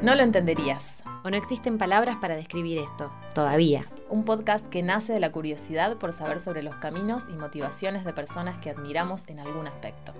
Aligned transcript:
No 0.00 0.14
lo 0.14 0.22
entenderías. 0.22 1.02
O 1.24 1.30
no 1.30 1.36
existen 1.36 1.76
palabras 1.76 2.16
para 2.20 2.36
describir 2.36 2.78
esto, 2.78 3.10
todavía. 3.34 3.90
Un 4.08 4.24
podcast 4.24 4.66
que 4.66 4.84
nace 4.84 5.12
de 5.12 5.18
la 5.18 5.32
curiosidad 5.32 5.96
por 5.96 6.12
saber 6.12 6.38
sobre 6.38 6.62
los 6.62 6.76
caminos 6.76 7.24
y 7.28 7.32
motivaciones 7.32 8.04
de 8.04 8.12
personas 8.12 8.58
que 8.58 8.70
admiramos 8.70 9.26
en 9.26 9.40
algún 9.40 9.66
aspecto. 9.66 10.14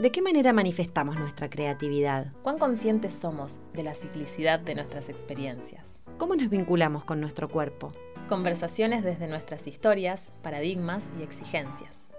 ¿De 0.00 0.10
qué 0.10 0.20
manera 0.20 0.52
manifestamos 0.52 1.16
nuestra 1.16 1.48
creatividad? 1.48 2.32
¿Cuán 2.42 2.58
conscientes 2.58 3.14
somos 3.14 3.60
de 3.72 3.84
la 3.84 3.94
ciclicidad 3.94 4.58
de 4.58 4.74
nuestras 4.74 5.08
experiencias? 5.08 6.02
¿Cómo 6.18 6.34
nos 6.34 6.50
vinculamos 6.50 7.04
con 7.04 7.20
nuestro 7.20 7.48
cuerpo? 7.48 7.92
Conversaciones 8.28 9.04
desde 9.04 9.28
nuestras 9.28 9.68
historias, 9.68 10.32
paradigmas 10.42 11.08
y 11.20 11.22
exigencias. 11.22 12.14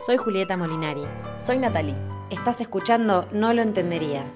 Soy 0.00 0.16
Julieta 0.16 0.56
Molinari. 0.56 1.04
Soy 1.38 1.58
Natalie. 1.58 2.21
Estás 2.32 2.62
escuchando 2.62 3.28
No 3.30 3.52
lo 3.52 3.60
entenderías. 3.60 4.26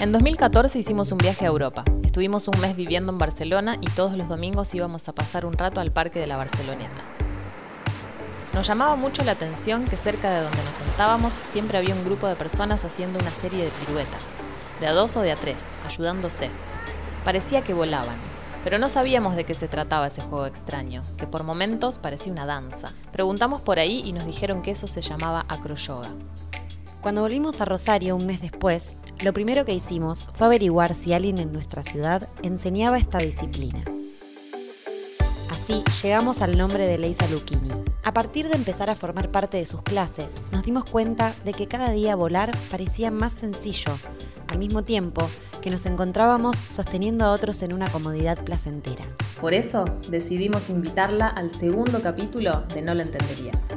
En 0.00 0.12
2014 0.12 0.78
hicimos 0.78 1.12
un 1.12 1.18
viaje 1.18 1.44
a 1.44 1.48
Europa. 1.48 1.84
Estuvimos 2.02 2.48
un 2.48 2.58
mes 2.58 2.74
viviendo 2.74 3.12
en 3.12 3.18
Barcelona 3.18 3.76
y 3.82 3.90
todos 3.90 4.16
los 4.16 4.30
domingos 4.30 4.74
íbamos 4.74 5.10
a 5.10 5.12
pasar 5.12 5.44
un 5.44 5.52
rato 5.52 5.82
al 5.82 5.92
Parque 5.92 6.20
de 6.20 6.26
la 6.26 6.38
Barceloneta. 6.38 7.02
Nos 8.54 8.66
llamaba 8.66 8.96
mucho 8.96 9.22
la 9.24 9.32
atención 9.32 9.84
que 9.84 9.98
cerca 9.98 10.30
de 10.30 10.40
donde 10.40 10.64
nos 10.64 10.76
sentábamos 10.76 11.34
siempre 11.34 11.76
había 11.76 11.94
un 11.94 12.02
grupo 12.02 12.28
de 12.28 12.36
personas 12.36 12.86
haciendo 12.86 13.18
una 13.18 13.32
serie 13.32 13.62
de 13.62 13.70
piruetas, 13.84 14.38
de 14.80 14.86
a 14.86 14.92
dos 14.92 15.18
o 15.18 15.20
de 15.20 15.32
a 15.32 15.36
tres, 15.36 15.78
ayudándose. 15.86 16.48
Parecía 17.26 17.60
que 17.60 17.74
volaban, 17.74 18.16
pero 18.64 18.78
no 18.78 18.88
sabíamos 18.88 19.36
de 19.36 19.44
qué 19.44 19.54
se 19.54 19.68
trataba 19.68 20.06
ese 20.06 20.22
juego 20.22 20.46
extraño, 20.46 21.02
que 21.18 21.26
por 21.26 21.44
momentos 21.44 21.98
parecía 21.98 22.32
una 22.32 22.46
danza. 22.46 22.92
Preguntamos 23.10 23.60
por 23.60 23.78
ahí 23.78 24.02
y 24.04 24.12
nos 24.12 24.24
dijeron 24.24 24.62
que 24.62 24.72
eso 24.72 24.86
se 24.86 25.02
llamaba 25.02 25.44
acroyoga. 25.48 26.10
Cuando 27.00 27.22
volvimos 27.22 27.60
a 27.60 27.64
Rosario 27.64 28.14
un 28.14 28.26
mes 28.26 28.40
después, 28.40 28.98
lo 29.20 29.32
primero 29.32 29.64
que 29.64 29.74
hicimos 29.74 30.28
fue 30.34 30.46
averiguar 30.46 30.94
si 30.94 31.12
alguien 31.12 31.38
en 31.38 31.50
nuestra 31.50 31.82
ciudad 31.82 32.28
enseñaba 32.42 32.98
esta 32.98 33.18
disciplina. 33.18 33.82
Así 35.50 35.82
llegamos 36.02 36.42
al 36.42 36.56
nombre 36.56 36.86
de 36.86 36.98
Leisa 36.98 37.26
Lucchini. 37.26 37.70
A 38.04 38.12
partir 38.12 38.48
de 38.48 38.54
empezar 38.54 38.90
a 38.90 38.94
formar 38.94 39.30
parte 39.30 39.56
de 39.56 39.66
sus 39.66 39.82
clases, 39.82 40.40
nos 40.50 40.62
dimos 40.62 40.84
cuenta 40.84 41.34
de 41.44 41.52
que 41.52 41.66
cada 41.66 41.90
día 41.90 42.16
volar 42.16 42.56
parecía 42.70 43.10
más 43.10 43.32
sencillo, 43.32 43.98
al 44.48 44.58
mismo 44.58 44.82
tiempo 44.82 45.28
que 45.62 45.70
nos 45.70 45.86
encontrábamos 45.86 46.58
sosteniendo 46.66 47.24
a 47.24 47.30
otros 47.30 47.62
en 47.62 47.72
una 47.72 47.90
comodidad 47.90 48.36
placentera. 48.44 49.04
Por 49.40 49.54
eso 49.54 49.84
decidimos 50.10 50.68
invitarla 50.68 51.28
al 51.28 51.54
segundo 51.54 52.02
capítulo 52.02 52.64
de 52.74 52.82
No 52.82 52.92
lo 52.92 53.02
entenderías. 53.02 53.68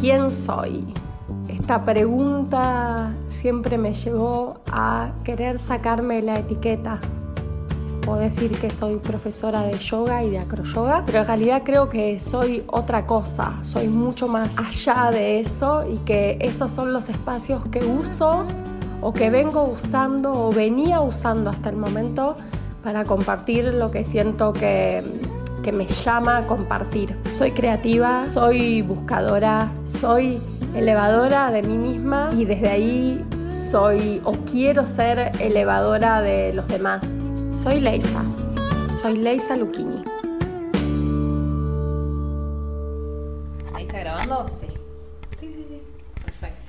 ¿Quién 0.00 0.30
soy? 0.30 0.86
Esta 1.48 1.84
pregunta 1.84 3.12
siempre 3.30 3.76
me 3.76 3.92
llevó 3.92 4.60
a 4.66 5.12
querer 5.24 5.58
sacarme 5.58 6.22
la 6.22 6.38
etiqueta 6.38 7.00
Puedo 8.04 8.18
decir 8.18 8.52
que 8.58 8.70
soy 8.70 8.96
profesora 8.96 9.62
de 9.62 9.78
yoga 9.78 10.22
y 10.22 10.28
de 10.28 10.38
acroyoga, 10.38 11.04
pero 11.06 11.20
en 11.20 11.26
realidad 11.26 11.62
creo 11.64 11.88
que 11.88 12.20
soy 12.20 12.62
otra 12.66 13.06
cosa, 13.06 13.54
soy 13.62 13.88
mucho 13.88 14.28
más 14.28 14.58
allá 14.58 15.10
de 15.10 15.40
eso 15.40 15.88
y 15.90 15.96
que 15.98 16.36
esos 16.40 16.70
son 16.70 16.92
los 16.92 17.08
espacios 17.08 17.64
que 17.68 17.82
uso 17.82 18.44
o 19.00 19.14
que 19.14 19.30
vengo 19.30 19.64
usando 19.64 20.34
o 20.34 20.52
venía 20.52 21.00
usando 21.00 21.48
hasta 21.48 21.70
el 21.70 21.76
momento 21.76 22.36
para 22.82 23.06
compartir 23.06 23.72
lo 23.72 23.90
que 23.90 24.04
siento 24.04 24.52
que, 24.52 25.02
que 25.62 25.72
me 25.72 25.86
llama 25.86 26.36
a 26.36 26.46
compartir. 26.46 27.16
Soy 27.32 27.52
creativa, 27.52 28.22
soy 28.22 28.82
buscadora, 28.82 29.72
soy 29.86 30.38
elevadora 30.74 31.50
de 31.50 31.62
mí 31.62 31.78
misma 31.78 32.30
y 32.34 32.44
desde 32.44 32.68
ahí 32.68 33.24
soy 33.48 34.20
o 34.24 34.32
quiero 34.50 34.86
ser 34.86 35.32
elevadora 35.40 36.20
de 36.20 36.52
los 36.52 36.68
demás. 36.68 37.23
Soy 37.64 37.80
Leisa. 37.80 38.22
Soy 39.00 39.16
Leisa 39.16 39.56
Lucchini. 39.56 40.04
¿Ahí 43.72 43.86
está 43.86 44.00
grabando? 44.00 44.48
Sí. 44.52 44.66
Sí, 45.40 45.50
sí, 45.50 45.64
sí. 45.66 45.82
Perfecto. 46.22 46.60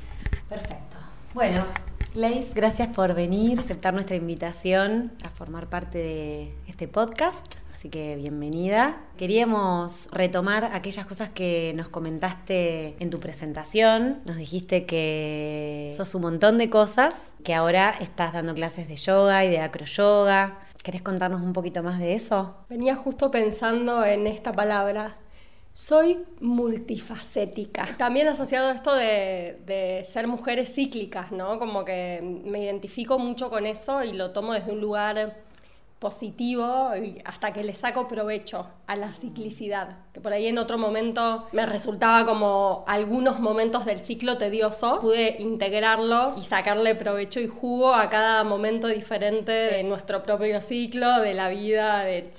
Perfecto. 0.47 0.97
Bueno, 1.33 1.65
Leis, 2.13 2.53
gracias 2.53 2.87
por 2.93 3.13
venir, 3.13 3.59
aceptar 3.59 3.93
nuestra 3.93 4.15
invitación 4.15 5.11
a 5.21 5.29
formar 5.29 5.67
parte 5.67 5.97
de 5.97 6.55
este 6.65 6.87
podcast. 6.87 7.45
Así 7.73 7.89
que 7.89 8.15
bienvenida. 8.15 9.01
Queríamos 9.17 10.07
retomar 10.13 10.63
aquellas 10.63 11.05
cosas 11.05 11.29
que 11.29 11.73
nos 11.75 11.89
comentaste 11.89 12.95
en 13.01 13.09
tu 13.09 13.19
presentación. 13.19 14.21
Nos 14.23 14.37
dijiste 14.37 14.85
que 14.85 15.93
sos 15.93 16.15
un 16.15 16.21
montón 16.21 16.57
de 16.57 16.69
cosas, 16.69 17.33
que 17.43 17.53
ahora 17.53 17.93
estás 17.99 18.31
dando 18.31 18.53
clases 18.53 18.87
de 18.87 18.95
yoga 18.95 19.43
y 19.43 19.49
de 19.49 19.59
acroyoga. 19.59 20.64
¿Querés 20.85 21.01
contarnos 21.01 21.41
un 21.41 21.51
poquito 21.51 21.81
más 21.81 21.97
de 21.97 22.13
eso? 22.13 22.57
Venía 22.69 22.95
justo 22.95 23.31
pensando 23.31 24.05
en 24.05 24.27
esta 24.27 24.53
palabra. 24.53 25.17
Soy 25.73 26.19
multifacética. 26.41 27.97
También 27.97 28.27
asociado 28.27 28.69
a 28.69 28.73
esto 28.73 28.93
de, 28.93 29.63
de, 29.65 30.05
ser 30.05 30.27
mujeres 30.27 30.75
cíclicas, 30.75 31.31
¿no? 31.31 31.57
Como 31.57 31.83
que 31.83 32.21
me 32.21 32.59
identifico 32.59 33.17
mucho 33.17 33.49
con 33.49 33.65
eso 33.65 34.03
y 34.03 34.13
lo 34.13 34.29
tomo 34.29 34.53
desde 34.53 34.73
un 34.73 34.79
lugar 34.79 35.44
positivo 35.99 36.95
y 36.95 37.21
hasta 37.25 37.53
que 37.53 37.63
le 37.63 37.73
saco 37.73 38.07
provecho 38.07 38.67
a 38.85 38.95
la 38.95 39.13
ciclicidad, 39.13 39.97
que 40.13 40.19
por 40.19 40.33
ahí 40.33 40.47
en 40.47 40.57
otro 40.57 40.77
momento 40.77 41.47
me 41.51 41.65
resultaba 41.65 42.25
como 42.25 42.83
algunos 42.87 43.39
momentos 43.39 43.85
del 43.85 44.05
ciclo 44.05 44.37
tediosos, 44.37 44.99
pude 44.99 45.37
integrarlos 45.39 46.37
y 46.37 46.43
sacarle 46.43 46.95
provecho 46.95 47.39
y 47.39 47.47
jugo 47.47 47.93
a 47.93 48.09
cada 48.09 48.43
momento 48.43 48.87
diferente 48.87 49.51
de 49.51 49.83
nuestro 49.83 50.21
propio 50.21 50.61
ciclo, 50.61 51.21
de 51.21 51.33
la 51.33 51.49
vida, 51.49 52.03
de. 52.03 52.31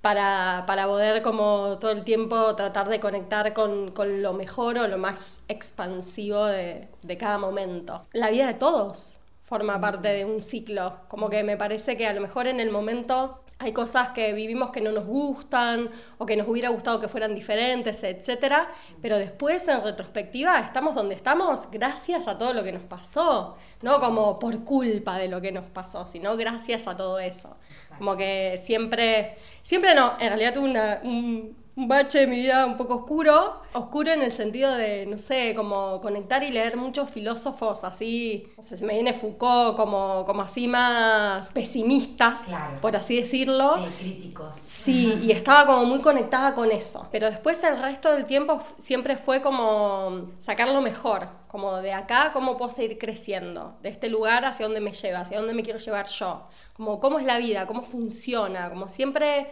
Para, 0.00 0.64
para, 0.66 0.86
poder 0.86 1.22
como 1.22 1.78
todo 1.80 1.92
el 1.92 2.02
tiempo 2.02 2.56
tratar 2.56 2.88
de 2.88 2.98
conectar 2.98 3.52
con, 3.52 3.92
con 3.92 4.20
lo 4.20 4.32
mejor 4.32 4.76
o 4.78 4.88
lo 4.88 4.98
más 4.98 5.38
expansivo 5.46 6.44
de, 6.46 6.88
de 7.02 7.16
cada 7.16 7.38
momento. 7.38 8.02
La 8.12 8.30
vida 8.30 8.48
de 8.48 8.54
todos, 8.54 9.20
forma 9.52 9.78
parte 9.78 10.08
de 10.08 10.24
un 10.24 10.40
ciclo. 10.40 11.00
Como 11.08 11.28
que 11.28 11.42
me 11.42 11.58
parece 11.58 11.94
que 11.94 12.06
a 12.06 12.14
lo 12.14 12.22
mejor 12.22 12.46
en 12.46 12.58
el 12.58 12.70
momento 12.70 13.42
hay 13.58 13.74
cosas 13.74 14.08
que 14.08 14.32
vivimos 14.32 14.70
que 14.70 14.80
no 14.80 14.92
nos 14.92 15.04
gustan 15.04 15.90
o 16.16 16.24
que 16.24 16.38
nos 16.38 16.48
hubiera 16.48 16.70
gustado 16.70 16.98
que 16.98 17.06
fueran 17.06 17.34
diferentes, 17.34 18.02
etcétera, 18.02 18.70
pero 19.02 19.18
después 19.18 19.68
en 19.68 19.84
retrospectiva 19.84 20.58
estamos 20.58 20.94
donde 20.94 21.14
estamos 21.14 21.70
gracias 21.70 22.28
a 22.28 22.38
todo 22.38 22.54
lo 22.54 22.64
que 22.64 22.72
nos 22.72 22.82
pasó, 22.84 23.58
no 23.82 24.00
como 24.00 24.38
por 24.38 24.64
culpa 24.64 25.18
de 25.18 25.28
lo 25.28 25.42
que 25.42 25.52
nos 25.52 25.66
pasó, 25.66 26.08
sino 26.08 26.34
gracias 26.38 26.88
a 26.88 26.96
todo 26.96 27.18
eso. 27.18 27.58
Como 27.98 28.16
que 28.16 28.58
siempre, 28.58 29.36
siempre 29.62 29.94
no, 29.94 30.14
en 30.18 30.28
realidad 30.28 30.54
tuve 30.54 30.70
una, 30.70 31.00
un, 31.04 31.61
un 31.74 31.88
bache 31.88 32.20
de 32.20 32.26
mi 32.26 32.36
vida 32.36 32.66
un 32.66 32.76
poco 32.76 32.96
oscuro. 32.96 33.62
Oscuro 33.72 34.10
en 34.10 34.22
el 34.22 34.32
sentido 34.32 34.74
de, 34.74 35.06
no 35.06 35.16
sé, 35.16 35.54
como 35.54 36.00
conectar 36.02 36.42
y 36.42 36.50
leer 36.50 36.76
muchos 36.76 37.08
filósofos 37.08 37.84
así, 37.84 38.52
no 38.56 38.62
sé, 38.62 38.76
se 38.76 38.84
me 38.84 38.92
viene 38.92 39.14
Foucault, 39.14 39.76
como, 39.76 40.24
como 40.26 40.42
así 40.42 40.68
más 40.68 41.48
pesimistas, 41.52 42.48
por 42.82 42.94
así 42.94 43.16
decirlo. 43.16 43.76
Sí, 43.76 43.94
críticos. 43.98 44.54
Sí, 44.54 45.18
y 45.22 45.30
estaba 45.30 45.64
como 45.66 45.86
muy 45.86 46.00
conectada 46.00 46.54
con 46.54 46.70
eso. 46.70 47.08
Pero 47.10 47.30
después 47.30 47.62
el 47.64 47.80
resto 47.80 48.12
del 48.12 48.26
tiempo 48.26 48.60
siempre 48.78 49.16
fue 49.16 49.40
como 49.40 50.30
sacar 50.40 50.68
lo 50.68 50.82
mejor, 50.82 51.28
como 51.48 51.76
de 51.78 51.94
acá, 51.94 52.30
cómo 52.34 52.58
puedo 52.58 52.70
seguir 52.70 52.98
creciendo, 52.98 53.78
de 53.82 53.88
este 53.88 54.08
lugar 54.08 54.44
hacia 54.44 54.66
dónde 54.66 54.80
me 54.80 54.92
lleva, 54.92 55.20
hacia 55.20 55.38
dónde 55.38 55.54
me 55.54 55.62
quiero 55.62 55.78
llevar 55.78 56.06
yo, 56.08 56.46
como 56.74 57.00
cómo 57.00 57.18
es 57.18 57.24
la 57.24 57.38
vida, 57.38 57.66
cómo 57.66 57.82
funciona, 57.82 58.68
como 58.68 58.90
siempre 58.90 59.48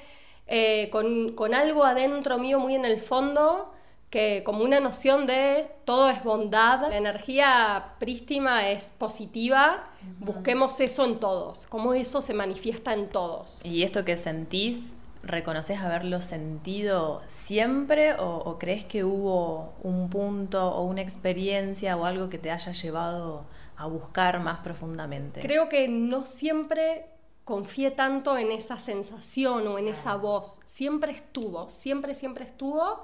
eh, 0.52 0.90
con, 0.90 1.32
con, 1.34 1.54
algo 1.54 1.84
adentro 1.84 2.36
mío 2.36 2.58
muy 2.58 2.74
en 2.74 2.84
el 2.84 3.00
fondo, 3.00 3.72
que 4.10 4.42
como 4.44 4.64
una 4.64 4.80
noción 4.80 5.24
de 5.24 5.68
todo 5.84 6.10
es 6.10 6.24
bondad, 6.24 6.80
la 6.80 6.96
energía 6.96 7.94
prístima 8.00 8.68
es 8.68 8.92
positiva, 8.98 9.88
busquemos 10.18 10.80
eso 10.80 11.04
en 11.04 11.20
todos, 11.20 11.68
cómo 11.68 11.94
eso 11.94 12.20
se 12.20 12.34
manifiesta 12.34 12.92
en 12.92 13.10
todos. 13.10 13.64
¿Y 13.64 13.84
esto 13.84 14.04
que 14.04 14.16
sentís, 14.16 14.78
reconoces 15.22 15.78
haberlo 15.78 16.20
sentido 16.20 17.22
siempre 17.28 18.14
o, 18.14 18.38
o 18.38 18.58
crees 18.58 18.84
que 18.84 19.04
hubo 19.04 19.74
un 19.84 20.10
punto 20.10 20.74
o 20.74 20.82
una 20.82 21.02
experiencia 21.02 21.96
o 21.96 22.06
algo 22.06 22.28
que 22.28 22.38
te 22.38 22.50
haya 22.50 22.72
llevado 22.72 23.44
a 23.76 23.86
buscar 23.86 24.40
más 24.40 24.58
profundamente? 24.58 25.40
Creo 25.40 25.68
que 25.68 25.86
no 25.86 26.26
siempre 26.26 27.06
confié 27.50 27.90
tanto 27.90 28.38
en 28.38 28.52
esa 28.52 28.78
sensación 28.78 29.66
o 29.66 29.76
en 29.76 29.88
esa 29.88 30.14
voz. 30.14 30.60
Siempre 30.66 31.10
estuvo, 31.10 31.68
siempre, 31.68 32.14
siempre 32.14 32.44
estuvo. 32.44 33.02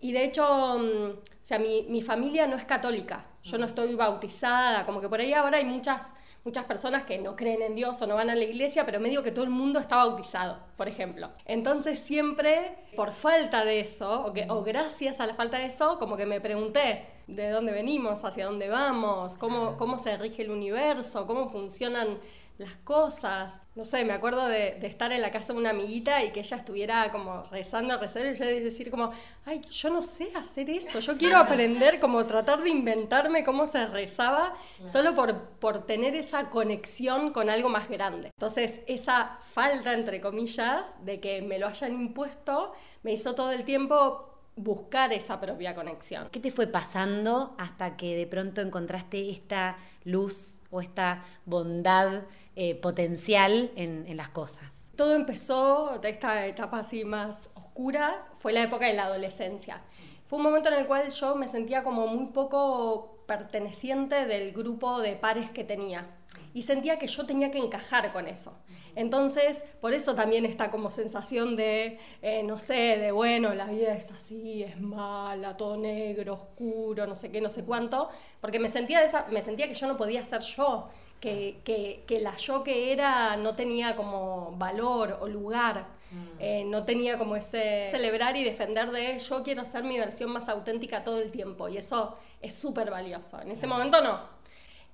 Y 0.00 0.12
de 0.12 0.22
hecho, 0.24 0.44
mm, 0.78 1.10
o 1.12 1.46
sea, 1.46 1.58
mi, 1.58 1.86
mi 1.88 2.02
familia 2.02 2.46
no 2.46 2.56
es 2.56 2.66
católica. 2.66 3.24
Yo 3.42 3.56
no 3.56 3.64
estoy 3.64 3.94
bautizada, 3.94 4.84
como 4.84 5.00
que 5.00 5.08
por 5.08 5.18
ahí 5.20 5.32
ahora 5.32 5.56
hay 5.56 5.64
muchas, 5.64 6.12
muchas 6.44 6.66
personas 6.66 7.04
que 7.04 7.16
no 7.16 7.36
creen 7.36 7.62
en 7.62 7.72
Dios 7.72 8.02
o 8.02 8.06
no 8.06 8.16
van 8.16 8.28
a 8.28 8.34
la 8.34 8.44
iglesia, 8.44 8.84
pero 8.84 9.00
medio 9.00 9.22
que 9.22 9.30
todo 9.30 9.44
el 9.44 9.50
mundo 9.50 9.78
está 9.78 9.96
bautizado, 9.96 10.58
por 10.76 10.86
ejemplo. 10.86 11.30
Entonces 11.46 12.00
siempre, 12.00 12.76
por 12.96 13.12
falta 13.12 13.64
de 13.64 13.80
eso, 13.80 14.26
o, 14.26 14.34
que, 14.34 14.46
o 14.50 14.62
gracias 14.62 15.20
a 15.20 15.26
la 15.26 15.34
falta 15.34 15.56
de 15.56 15.66
eso, 15.66 15.98
como 15.98 16.18
que 16.18 16.26
me 16.26 16.42
pregunté 16.42 17.06
de 17.28 17.48
dónde 17.48 17.72
venimos, 17.72 18.26
hacia 18.26 18.44
dónde 18.44 18.68
vamos, 18.68 19.38
cómo, 19.38 19.78
cómo 19.78 19.98
se 19.98 20.18
rige 20.18 20.42
el 20.42 20.50
universo, 20.50 21.26
cómo 21.26 21.48
funcionan 21.48 22.18
las 22.60 22.76
cosas. 22.76 23.58
No 23.74 23.84
sé, 23.84 24.04
me 24.04 24.12
acuerdo 24.12 24.46
de, 24.46 24.78
estar 24.86 25.10
en 25.12 25.22
la 25.22 25.30
casa 25.30 25.52
de 25.52 25.58
una 25.58 25.70
amiguita 25.70 26.22
y 26.22 26.30
que 26.30 26.40
ella 26.40 26.56
estuviera 26.56 27.10
como 27.10 27.44
rezando, 27.44 27.96
rezando 27.96 28.30
y 28.30 28.34
yo 28.34 28.44
decir 28.44 28.90
como, 28.90 29.10
ay, 29.46 29.60
yo 29.70 29.90
no 29.90 30.02
sé 30.02 30.30
hacer 30.36 30.68
eso, 30.68 31.00
yo 31.00 31.16
quiero 31.16 31.36
aprender, 31.38 31.98
como 31.98 32.24
tratar 32.26 32.62
de 32.62 32.70
inventarme 32.70 33.42
cómo 33.44 33.66
se 33.66 33.86
rezaba, 33.86 34.54
solo 34.86 35.14
por, 35.14 35.34
por 35.58 35.86
tener 35.86 36.14
esa 36.14 36.50
conexión 36.50 37.32
con 37.32 37.48
algo 37.48 37.68
más 37.68 37.88
grande. 37.88 38.30
Entonces, 38.36 38.82
esa 38.86 39.38
falta, 39.40 39.92
entre 39.94 40.20
comillas, 40.20 40.94
de 41.04 41.20
que 41.20 41.40
me 41.42 41.58
lo 41.58 41.68
hayan 41.68 41.94
impuesto, 41.94 42.72
me 43.02 43.12
hizo 43.12 43.34
todo 43.34 43.52
el 43.52 43.64
tiempo 43.64 44.29
buscar 44.62 45.12
esa 45.12 45.40
propia 45.40 45.74
conexión. 45.74 46.28
¿Qué 46.30 46.40
te 46.40 46.50
fue 46.50 46.66
pasando 46.66 47.54
hasta 47.58 47.96
que 47.96 48.16
de 48.16 48.26
pronto 48.26 48.60
encontraste 48.60 49.30
esta 49.30 49.78
luz 50.04 50.60
o 50.70 50.80
esta 50.80 51.24
bondad 51.44 52.22
eh, 52.56 52.74
potencial 52.74 53.70
en, 53.76 54.16
las 54.16 54.28
cosas. 54.30 54.90
Todo 54.96 55.14
empezó, 55.14 55.98
de 55.98 56.10
esta 56.10 56.46
etapa 56.46 56.80
así 56.80 57.04
más 57.04 57.48
oscura, 57.54 58.26
fue 58.34 58.52
la 58.52 58.62
época 58.62 58.86
de 58.86 58.92
la 58.92 59.04
adolescencia. 59.04 59.80
Fue 60.24 60.36
un 60.36 60.42
momento 60.42 60.68
en 60.68 60.74
el 60.74 60.86
cual 60.86 61.08
yo 61.10 61.36
me 61.36 61.48
sentía 61.48 61.82
como 61.82 62.06
muy 62.06 62.26
poco 62.32 63.24
perteneciente 63.26 64.26
del 64.26 64.52
grupo 64.52 65.00
de 65.00 65.16
pares 65.16 65.50
que 65.50 65.64
tenía 65.64 66.06
y 66.52 66.62
sentía 66.62 66.98
que 66.98 67.06
yo 67.06 67.24
tenía 67.24 67.50
que 67.50 67.58
encajar 67.58 68.12
con 68.12 68.26
eso. 68.26 68.52
Entonces, 68.94 69.64
por 69.80 69.92
eso 69.92 70.14
también 70.14 70.44
está 70.44 70.70
como 70.70 70.90
sensación 70.90 71.56
de, 71.56 71.98
eh, 72.22 72.42
no 72.42 72.58
sé, 72.58 72.98
de 72.98 73.12
bueno, 73.12 73.54
la 73.54 73.66
vida 73.66 73.94
es 73.94 74.10
así, 74.10 74.62
es 74.62 74.80
mala, 74.80 75.56
todo 75.56 75.76
negro, 75.76 76.34
oscuro, 76.34 77.06
no 77.06 77.16
sé 77.16 77.30
qué, 77.30 77.40
no 77.40 77.50
sé 77.50 77.64
cuánto, 77.64 78.08
porque 78.40 78.58
me 78.58 78.68
sentía, 78.68 79.04
esa, 79.04 79.26
me 79.30 79.42
sentía 79.42 79.68
que 79.68 79.74
yo 79.74 79.86
no 79.86 79.96
podía 79.96 80.24
ser 80.24 80.40
yo 80.40 80.88
que, 81.20 82.02
que, 82.06 82.20
la 82.20 82.36
yo 82.36 82.64
que 82.64 82.92
era 82.92 83.36
no 83.36 83.54
tenía 83.54 83.94
como 83.94 84.54
valor 84.56 85.18
o 85.20 85.28
lugar, 85.28 85.86
mm. 86.10 86.26
eh, 86.38 86.64
no 86.64 86.84
tenía 86.84 87.18
como 87.18 87.36
ese 87.36 87.88
celebrar 87.90 88.36
y 88.36 88.44
defender 88.44 88.90
de 88.90 89.18
yo 89.18 89.42
quiero 89.42 89.64
ser 89.64 89.84
mi 89.84 89.98
versión 89.98 90.30
más 90.30 90.48
auténtica 90.48 91.04
todo 91.04 91.20
el 91.20 91.30
tiempo 91.30 91.68
y 91.68 91.76
eso 91.76 92.16
es 92.40 92.54
súper 92.54 92.90
valioso. 92.90 93.40
En 93.40 93.50
ese 93.50 93.66
mm. 93.66 93.70
momento 93.70 94.00
no. 94.00 94.40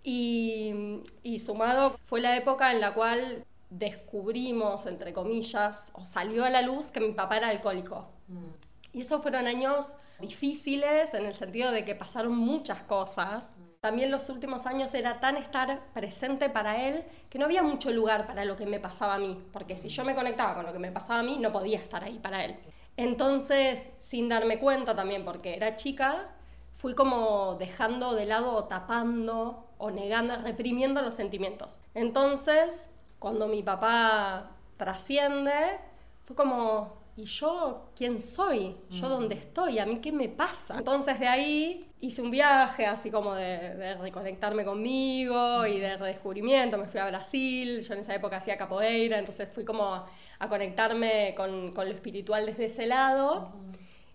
Y, 0.02 1.00
y 1.22 1.38
sumado 1.38 1.98
fue 2.04 2.20
la 2.20 2.36
época 2.36 2.72
en 2.72 2.80
la 2.80 2.94
cual 2.94 3.44
descubrimos, 3.70 4.86
entre 4.86 5.12
comillas, 5.12 5.90
o 5.94 6.04
salió 6.06 6.44
a 6.44 6.50
la 6.50 6.62
luz 6.62 6.90
que 6.90 7.00
mi 7.00 7.12
papá 7.12 7.38
era 7.38 7.48
alcohólico. 7.48 8.08
Mm. 8.28 8.50
Y 8.92 9.00
esos 9.02 9.20
fueron 9.22 9.46
años 9.46 9.96
difíciles 10.20 11.12
en 11.14 11.26
el 11.26 11.34
sentido 11.34 11.70
de 11.70 11.84
que 11.84 11.94
pasaron 11.94 12.36
muchas 12.36 12.82
cosas 12.82 13.52
también 13.86 14.10
los 14.10 14.28
últimos 14.30 14.66
años 14.66 14.92
era 14.94 15.20
tan 15.20 15.36
estar 15.36 15.92
presente 15.92 16.50
para 16.50 16.88
él 16.88 17.04
que 17.30 17.38
no 17.38 17.44
había 17.44 17.62
mucho 17.62 17.92
lugar 17.92 18.26
para 18.26 18.44
lo 18.44 18.56
que 18.56 18.66
me 18.66 18.80
pasaba 18.80 19.14
a 19.14 19.18
mí, 19.18 19.40
porque 19.52 19.76
si 19.76 19.88
yo 19.90 20.04
me 20.04 20.16
conectaba 20.16 20.56
con 20.56 20.66
lo 20.66 20.72
que 20.72 20.80
me 20.80 20.90
pasaba 20.90 21.20
a 21.20 21.22
mí, 21.22 21.38
no 21.38 21.52
podía 21.52 21.78
estar 21.78 22.02
ahí 22.02 22.18
para 22.18 22.44
él. 22.44 22.56
Entonces, 22.96 23.92
sin 24.00 24.28
darme 24.28 24.58
cuenta 24.58 24.96
también, 24.96 25.24
porque 25.24 25.54
era 25.54 25.76
chica, 25.76 26.34
fui 26.72 26.94
como 26.94 27.54
dejando 27.60 28.16
de 28.16 28.26
lado 28.26 28.54
o 28.54 28.64
tapando 28.64 29.68
o 29.78 29.92
negando, 29.92 30.36
reprimiendo 30.38 31.00
los 31.00 31.14
sentimientos. 31.14 31.80
Entonces, 31.94 32.90
cuando 33.18 33.48
mi 33.48 33.62
papá 33.62 34.50
trasciende, 34.76 35.78
fue 36.24 36.36
como, 36.36 37.06
¿y 37.16 37.24
yo 37.24 37.90
quién 37.96 38.20
soy? 38.20 38.76
¿Yo 38.90 39.08
dónde 39.08 39.36
estoy? 39.36 39.78
¿A 39.78 39.86
mí 39.86 40.00
qué 40.00 40.12
me 40.12 40.28
pasa? 40.28 40.78
Entonces 40.78 41.18
de 41.18 41.26
ahí 41.26 41.88
hice 42.00 42.20
un 42.20 42.30
viaje 42.30 42.84
así 42.86 43.10
como 43.10 43.34
de, 43.34 43.94
reconectarme 43.96 44.64
conmigo 44.64 45.66
y 45.66 45.80
de 45.80 45.96
redescubrimiento. 45.96 46.78
Me 46.78 46.86
fui 46.86 47.00
a 47.00 47.06
Brasil, 47.06 47.80
yo 47.80 47.94
en 47.94 48.00
esa 48.00 48.14
época 48.14 48.36
hacía 48.36 48.56
capoeira, 48.56 49.18
entonces 49.18 49.48
fui 49.48 49.64
como 49.64 50.04
a 50.38 50.48
conectarme 50.48 51.34
con, 51.36 51.72
con 51.72 51.88
lo 51.88 51.94
espiritual 51.94 52.44
desde 52.46 52.66
ese 52.66 52.86
lado. 52.86 53.52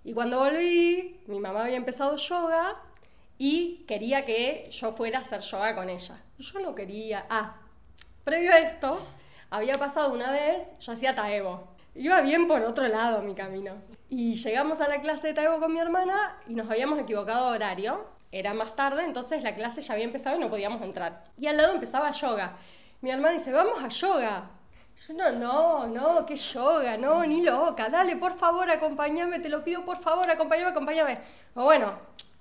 Y 0.03 0.13
cuando 0.13 0.39
volví, 0.39 1.19
mi 1.27 1.39
mamá 1.39 1.63
había 1.63 1.77
empezado 1.77 2.18
yoga 2.18 2.81
y 3.38 3.86
quería 3.88 4.25
que 4.25 4.69
yo 4.71 4.92
fuera 4.92 5.19
a 5.19 5.21
hacer 5.21 5.42
yoga 5.42 5.75
con 5.75 5.89
ella. 5.89 6.21
Yo 6.38 6.59
no 6.59 6.75
quería. 6.75 7.25
Ah, 7.30 7.61
previo 8.24 8.52
a 8.52 8.58
esto, 8.60 9.02
había 9.50 9.76
pasado 9.76 10.14
una 10.14 10.32
vez, 10.32 10.64
yo 10.80 10.94
hacía 10.94 11.16
taebo. 11.16 11.68
Iba 11.94 12.22
bien 12.22 12.48
por 12.48 12.62
otro 12.62 12.88
lado 12.88 13.22
mi 13.22 13.36
camino. 13.36 13.74
Y 14.10 14.36
llegamos 14.36 14.80
a 14.80 14.88
la 14.88 15.02
clase 15.02 15.28
de 15.28 15.34
Taibo 15.34 15.60
con 15.60 15.74
mi 15.74 15.80
hermana 15.80 16.38
y 16.48 16.54
nos 16.54 16.70
habíamos 16.70 17.00
equivocado 17.00 17.50
de 17.50 17.56
horario. 17.56 18.06
Era 18.32 18.54
más 18.54 18.76
tarde, 18.78 19.04
entonces 19.04 19.44
la 19.44 19.56
clase 19.56 19.82
ya 19.82 19.94
había 19.94 20.06
empezado 20.06 20.38
y 20.38 20.40
no 20.40 20.50
podíamos 20.50 20.82
entrar. 20.82 21.26
Y 21.38 21.48
al 21.48 21.58
lado 21.58 21.74
empezaba 21.74 22.12
yoga. 22.12 22.56
Mi 23.02 23.12
hermana 23.12 23.34
dice, 23.34 23.52
vamos 23.52 23.84
a 23.84 23.90
yoga. 23.90 24.50
Yo 25.06 25.14
no, 25.16 25.32
no, 25.32 25.88
no, 25.88 26.26
qué 26.26 26.36
yoga, 26.36 26.96
no, 26.96 27.26
ni 27.26 27.42
loca. 27.42 27.90
Dale, 27.90 28.16
por 28.16 28.38
favor, 28.38 28.70
acompáñame, 28.70 29.40
te 29.40 29.50
lo 29.50 29.64
pido, 29.64 29.84
por 29.84 30.02
favor, 30.02 30.30
acompáñame, 30.30 30.70
acompáñame. 30.70 31.20
O 31.56 31.64
bueno, 31.64 31.94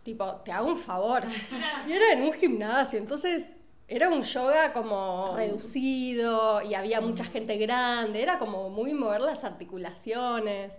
tipo, 0.04 0.26
te 0.44 0.52
hago 0.52 0.68
un 0.68 0.78
favor. 0.78 1.24
Y 1.88 1.92
era 1.92 2.12
en 2.12 2.22
un 2.22 2.32
gimnasio, 2.32 2.98
entonces 2.98 3.50
era 3.90 4.08
un 4.08 4.22
yoga 4.22 4.72
como 4.72 5.32
reducido 5.34 6.62
y 6.62 6.74
había 6.74 7.00
mucha 7.00 7.24
gente 7.24 7.56
grande, 7.56 8.22
era 8.22 8.38
como 8.38 8.70
muy 8.70 8.94
mover 8.94 9.20
las 9.20 9.42
articulaciones. 9.42 10.72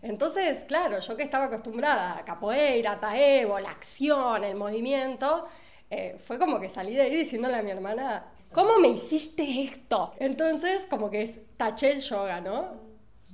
Entonces, 0.00 0.64
claro, 0.64 0.98
yo 0.98 1.14
que 1.14 1.24
estaba 1.24 1.44
acostumbrada 1.44 2.16
a 2.16 2.24
capoeira, 2.24 2.98
taebo, 2.98 3.58
la 3.58 3.70
acción, 3.70 4.44
el 4.44 4.56
movimiento, 4.56 5.46
eh, 5.90 6.16
fue 6.24 6.38
como 6.38 6.58
que 6.58 6.70
salí 6.70 6.94
de 6.94 7.02
ahí 7.02 7.16
diciéndole 7.16 7.56
a 7.56 7.62
mi 7.62 7.70
hermana, 7.70 8.32
¿cómo 8.50 8.78
me 8.78 8.88
hiciste 8.88 9.62
esto? 9.62 10.14
Entonces, 10.18 10.86
como 10.88 11.10
que 11.10 11.20
es, 11.20 11.38
taché 11.58 11.92
el 11.92 12.00
yoga, 12.00 12.40
¿no? 12.40 12.83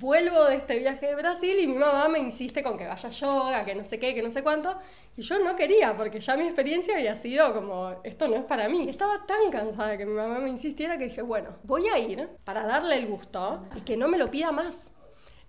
Vuelvo 0.01 0.45
de 0.45 0.55
este 0.55 0.79
viaje 0.79 1.05
de 1.05 1.15
Brasil 1.15 1.59
y 1.59 1.67
mi 1.67 1.75
mamá 1.75 2.07
me 2.07 2.17
insiste 2.17 2.63
con 2.63 2.75
que 2.75 2.87
vaya 2.87 3.07
a 3.07 3.11
yoga, 3.11 3.63
que 3.63 3.75
no 3.75 3.83
sé 3.83 3.99
qué, 3.99 4.15
que 4.15 4.23
no 4.23 4.31
sé 4.31 4.41
cuánto. 4.41 4.75
Y 5.15 5.21
yo 5.21 5.37
no 5.39 5.55
quería, 5.55 5.95
porque 5.95 6.19
ya 6.19 6.35
mi 6.35 6.45
experiencia 6.45 6.95
había 6.95 7.15
sido 7.15 7.53
como, 7.53 8.01
esto 8.03 8.27
no 8.27 8.35
es 8.35 8.43
para 8.43 8.67
mí. 8.67 8.89
estaba 8.89 9.25
tan 9.27 9.51
cansada 9.51 9.97
que 9.97 10.05
mi 10.07 10.13
mamá 10.13 10.39
me 10.39 10.49
insistiera 10.49 10.97
que 10.97 11.05
dije, 11.05 11.21
bueno, 11.21 11.55
voy 11.63 11.87
a 11.87 11.99
ir 11.99 12.27
para 12.43 12.65
darle 12.65 12.95
el 12.97 13.07
gusto 13.07 13.63
y 13.75 13.81
que 13.81 13.95
no 13.95 14.07
me 14.07 14.17
lo 14.17 14.31
pida 14.31 14.51
más. 14.51 14.89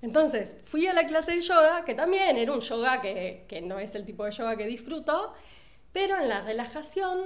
Entonces 0.02 0.58
fui 0.64 0.86
a 0.86 0.92
la 0.92 1.06
clase 1.06 1.32
de 1.32 1.40
yoga, 1.40 1.84
que 1.86 1.94
también 1.94 2.36
era 2.36 2.52
un 2.52 2.60
yoga 2.60 3.00
que, 3.00 3.46
que 3.48 3.62
no 3.62 3.78
es 3.78 3.94
el 3.94 4.04
tipo 4.04 4.24
de 4.24 4.32
yoga 4.32 4.56
que 4.56 4.66
disfruto, 4.66 5.32
pero 5.92 6.18
en 6.18 6.28
la 6.28 6.42
relajación 6.42 7.18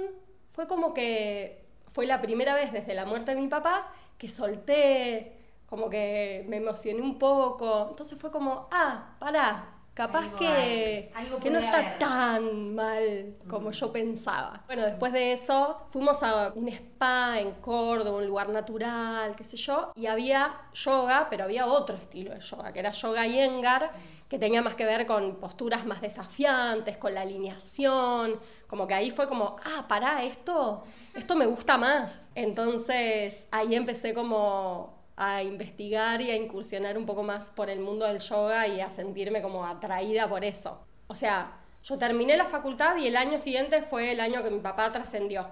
fue 0.49 0.67
como 0.67 0.93
que 0.93 1.65
fue 1.87 2.05
la 2.05 2.21
primera 2.21 2.55
vez 2.55 2.71
desde 2.71 2.93
la 2.93 3.05
muerte 3.05 3.35
de 3.35 3.41
mi 3.41 3.47
papá 3.47 3.91
que 4.17 4.29
solté 4.29 5.36
como 5.67 5.89
que 5.89 6.45
me 6.47 6.57
emocioné 6.57 7.01
un 7.01 7.19
poco. 7.19 7.87
Entonces 7.89 8.17
fue 8.17 8.31
como, 8.31 8.67
ah, 8.71 9.15
pará, 9.19 9.77
capaz 9.97 10.29
que, 10.37 11.11
que 11.41 11.49
no 11.49 11.57
está 11.57 11.97
tan 11.97 12.75
mal 12.75 13.35
como 13.49 13.71
yo 13.71 13.91
pensaba. 13.91 14.63
Bueno, 14.67 14.83
después 14.83 15.11
de 15.11 15.33
eso 15.33 15.81
fuimos 15.89 16.21
a 16.21 16.53
un 16.53 16.67
spa 16.69 17.39
en 17.39 17.53
Córdoba, 17.53 18.17
un 18.17 18.27
lugar 18.27 18.49
natural, 18.49 19.35
qué 19.35 19.43
sé 19.43 19.57
yo, 19.57 19.91
y 19.95 20.05
había 20.05 20.55
yoga, 20.73 21.27
pero 21.31 21.45
había 21.45 21.65
otro 21.65 21.95
estilo 21.95 22.33
de 22.33 22.41
yoga, 22.41 22.71
que 22.71 22.79
era 22.79 22.91
yoga 22.91 23.25
yengar, 23.25 23.91
que 24.29 24.37
tenía 24.37 24.61
más 24.61 24.75
que 24.75 24.85
ver 24.85 25.07
con 25.07 25.37
posturas 25.37 25.85
más 25.85 25.99
desafiantes, 25.99 26.97
con 26.97 27.15
la 27.15 27.21
alineación, 27.21 28.39
como 28.67 28.85
que 28.85 28.93
ahí 28.93 29.09
fue 29.09 29.27
como, 29.27 29.55
ah, 29.65 29.85
pará, 29.87 30.23
esto, 30.23 30.83
esto 31.15 31.35
me 31.35 31.47
gusta 31.47 31.77
más. 31.77 32.27
Entonces 32.35 33.47
ahí 33.49 33.73
empecé 33.73 34.13
como 34.13 34.96
a 35.17 35.41
investigar 35.41 36.21
y 36.21 36.29
a 36.29 36.35
incursionar 36.35 36.97
un 36.97 37.07
poco 37.07 37.23
más 37.23 37.49
por 37.49 37.69
el 37.69 37.79
mundo 37.79 38.05
del 38.05 38.19
yoga 38.19 38.67
y 38.67 38.79
a 38.79 38.91
sentirme 38.91 39.41
como 39.41 39.65
atraída 39.65 40.29
por 40.29 40.45
eso. 40.45 40.79
O 41.07 41.15
sea, 41.15 41.57
yo 41.83 41.97
terminé 41.97 42.37
la 42.37 42.45
facultad 42.45 42.95
y 42.97 43.07
el 43.07 43.17
año 43.17 43.39
siguiente 43.39 43.81
fue 43.81 44.11
el 44.11 44.19
año 44.19 44.43
que 44.43 44.51
mi 44.51 44.59
papá 44.59 44.91
trascendió. 44.91 45.47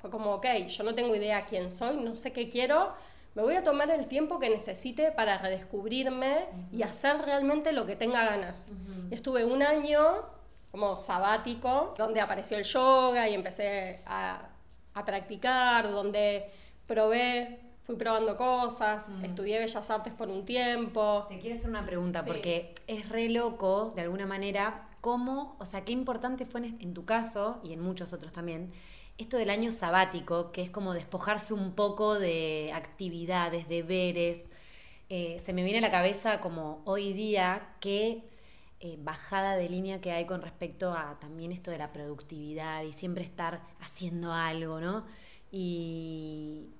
Fue 0.00 0.10
como, 0.10 0.32
ok, 0.34 0.46
yo 0.66 0.82
no 0.82 0.94
tengo 0.94 1.14
idea 1.14 1.44
quién 1.44 1.70
soy, 1.70 1.98
no 1.98 2.16
sé 2.16 2.32
qué 2.32 2.48
quiero, 2.48 2.92
me 3.34 3.42
voy 3.42 3.54
a 3.54 3.64
tomar 3.64 3.90
el 3.90 4.06
tiempo 4.08 4.38
que 4.38 4.50
necesite 4.50 5.12
para 5.12 5.38
redescubrirme 5.38 6.46
y 6.70 6.82
hacer 6.82 7.18
realmente 7.22 7.72
lo 7.72 7.86
que 7.86 7.96
tenga 7.96 8.24
ganas. 8.24 8.72
Y 9.10 9.14
estuve 9.14 9.44
un 9.44 9.62
año 9.62 10.26
como 10.70 10.98
sabático, 10.98 11.94
donde 11.98 12.20
apareció 12.20 12.56
el 12.58 12.64
yoga 12.64 13.28
y 13.28 13.34
empecé 13.34 14.02
a, 14.06 14.48
a 14.94 15.04
practicar, 15.04 15.90
donde 15.90 16.50
probé 16.86 17.60
fui 17.82 17.96
probando 17.96 18.36
cosas, 18.36 19.08
mm. 19.08 19.24
estudié 19.24 19.58
Bellas 19.58 19.90
Artes 19.90 20.12
por 20.12 20.28
un 20.28 20.44
tiempo. 20.44 21.26
Te 21.28 21.38
quiero 21.38 21.56
hacer 21.56 21.68
una 21.68 21.84
pregunta, 21.84 22.24
porque 22.24 22.74
es 22.86 23.08
re 23.08 23.28
loco, 23.28 23.92
de 23.94 24.02
alguna 24.02 24.26
manera, 24.26 24.88
cómo, 25.00 25.56
o 25.58 25.66
sea, 25.66 25.84
qué 25.84 25.92
importante 25.92 26.46
fue 26.46 26.60
en, 26.60 26.94
tu 26.94 27.04
caso, 27.04 27.60
y 27.64 27.72
en 27.72 27.80
muchos 27.80 28.12
otros 28.12 28.32
también, 28.32 28.72
esto 29.18 29.36
del 29.36 29.50
año 29.50 29.72
sabático, 29.72 30.52
que 30.52 30.62
es 30.62 30.70
como 30.70 30.94
despojarse 30.94 31.54
un 31.54 31.74
poco 31.74 32.18
de 32.18 32.70
actividades, 32.72 33.68
deberes, 33.68 34.48
eh, 35.08 35.38
se 35.40 35.52
me 35.52 35.64
viene 35.64 35.78
a 35.78 35.82
la 35.82 35.90
cabeza 35.90 36.40
como 36.40 36.80
hoy 36.86 37.12
día 37.12 37.74
qué 37.80 38.24
eh, 38.80 38.96
bajada 38.98 39.56
de 39.56 39.68
línea 39.68 40.00
que 40.00 40.10
hay 40.10 40.24
con 40.24 40.40
respecto 40.40 40.92
a 40.92 41.18
también 41.20 41.52
esto 41.52 41.70
de 41.70 41.78
la 41.78 41.92
productividad 41.92 42.82
y 42.84 42.92
siempre 42.92 43.22
estar 43.22 43.60
haciendo 43.80 44.32
algo, 44.32 44.80
¿no? 44.80 45.04
Y 45.50 46.70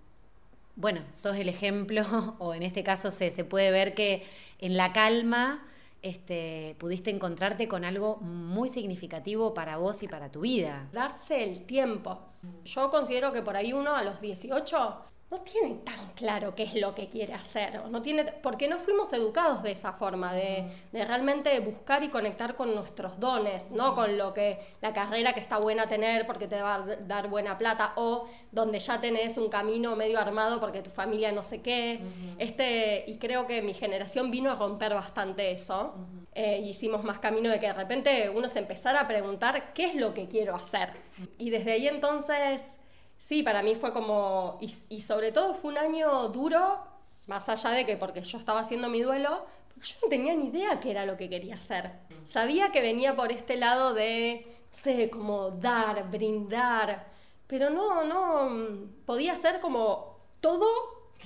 bueno, 0.76 1.02
sos 1.10 1.36
el 1.36 1.48
ejemplo, 1.48 2.04
o 2.38 2.54
en 2.54 2.62
este 2.62 2.82
caso 2.82 3.10
se, 3.10 3.30
se 3.30 3.44
puede 3.44 3.70
ver 3.70 3.94
que 3.94 4.24
en 4.58 4.76
la 4.76 4.92
calma 4.92 5.66
este, 6.02 6.74
pudiste 6.78 7.10
encontrarte 7.10 7.68
con 7.68 7.84
algo 7.84 8.16
muy 8.16 8.68
significativo 8.68 9.54
para 9.54 9.76
vos 9.76 10.02
y 10.02 10.08
para 10.08 10.30
tu 10.30 10.40
vida. 10.40 10.88
Darse 10.92 11.44
el 11.44 11.64
tiempo. 11.64 12.20
Yo 12.64 12.90
considero 12.90 13.32
que 13.32 13.42
por 13.42 13.56
ahí 13.56 13.72
uno 13.72 13.94
a 13.94 14.02
los 14.02 14.20
18 14.20 15.11
no 15.32 15.40
tiene 15.40 15.76
tan 15.76 16.10
claro 16.14 16.54
qué 16.54 16.64
es 16.64 16.74
lo 16.74 16.94
que 16.94 17.08
quiere 17.08 17.32
hacer, 17.32 17.82
no 17.88 18.02
tiene, 18.02 18.24
porque 18.42 18.68
no 18.68 18.78
fuimos 18.78 19.14
educados 19.14 19.62
de 19.62 19.72
esa 19.72 19.94
forma, 19.94 20.34
de, 20.34 20.70
realmente 20.92 21.58
buscar 21.60 22.04
y 22.04 22.10
conectar 22.10 22.54
con 22.54 22.74
nuestros 22.74 23.18
dones, 23.18 23.70
no 23.70 23.94
con 23.94 24.18
lo 24.18 24.34
que 24.34 24.58
la 24.82 24.92
carrera 24.92 25.32
que 25.32 25.40
está 25.40 25.56
buena 25.56 25.88
tener 25.88 26.26
porque 26.26 26.48
te 26.48 26.60
va 26.60 26.74
a 26.74 26.82
dar 26.82 27.28
buena 27.28 27.56
plata, 27.56 27.94
o 27.96 28.28
donde 28.50 28.78
ya 28.78 29.00
tenés 29.00 29.38
un 29.38 29.48
camino 29.48 29.96
medio 29.96 30.18
armado 30.20 30.60
porque 30.60 30.82
tu 30.82 30.90
familia 30.90 31.32
no 31.32 31.44
sé 31.44 31.62
qué. 31.62 32.02
este, 32.36 33.04
y 33.06 33.16
creo 33.16 33.46
que 33.46 33.62
mi 33.62 33.72
generación 33.72 34.30
vino 34.30 34.50
a 34.50 34.56
romper 34.56 34.92
bastante 34.92 35.50
eso. 35.50 35.94
Eh, 36.34 36.60
hicimos 36.62 37.04
más 37.04 37.20
camino 37.20 37.48
de 37.48 37.58
que 37.58 37.68
de 37.68 37.72
repente 37.72 38.28
uno 38.28 38.50
se 38.50 38.58
empezara 38.58 39.00
a 39.00 39.08
preguntar 39.08 39.72
qué 39.72 39.86
es 39.86 39.94
lo 39.94 40.12
que 40.12 40.28
quiero 40.28 40.54
hacer. 40.54 40.90
Y 41.38 41.48
desde 41.48 41.72
ahí 41.72 41.88
entonces 41.88 42.76
Sí, 43.22 43.44
para 43.44 43.62
mí 43.62 43.76
fue 43.76 43.92
como, 43.92 44.58
y, 44.60 45.00
sobre 45.00 45.30
todo 45.30 45.54
fue 45.54 45.70
un 45.70 45.78
año 45.78 46.26
duro, 46.30 46.80
más 47.28 47.48
allá 47.48 47.70
de 47.70 47.86
que 47.86 47.96
porque 47.96 48.20
yo 48.20 48.36
estaba 48.36 48.58
haciendo 48.58 48.88
mi 48.88 49.00
duelo, 49.00 49.46
porque 49.68 49.86
yo 49.90 49.94
no 50.02 50.08
tenía 50.08 50.34
ni 50.34 50.46
idea 50.46 50.80
qué 50.80 50.90
era 50.90 51.06
lo 51.06 51.16
que 51.16 51.30
quería 51.30 51.54
hacer. 51.54 51.92
Sabía 52.24 52.72
que 52.72 52.80
venía 52.80 53.14
por 53.14 53.30
este 53.30 53.56
lado 53.56 53.94
de, 53.94 54.44
no 54.66 54.74
sé, 54.76 55.08
como 55.08 55.52
dar, 55.52 56.10
brindar, 56.10 57.12
pero 57.46 57.70
no, 57.70 58.02
no, 58.02 58.88
podía 59.06 59.36
ser 59.36 59.60
como 59.60 60.18
todo 60.40 60.66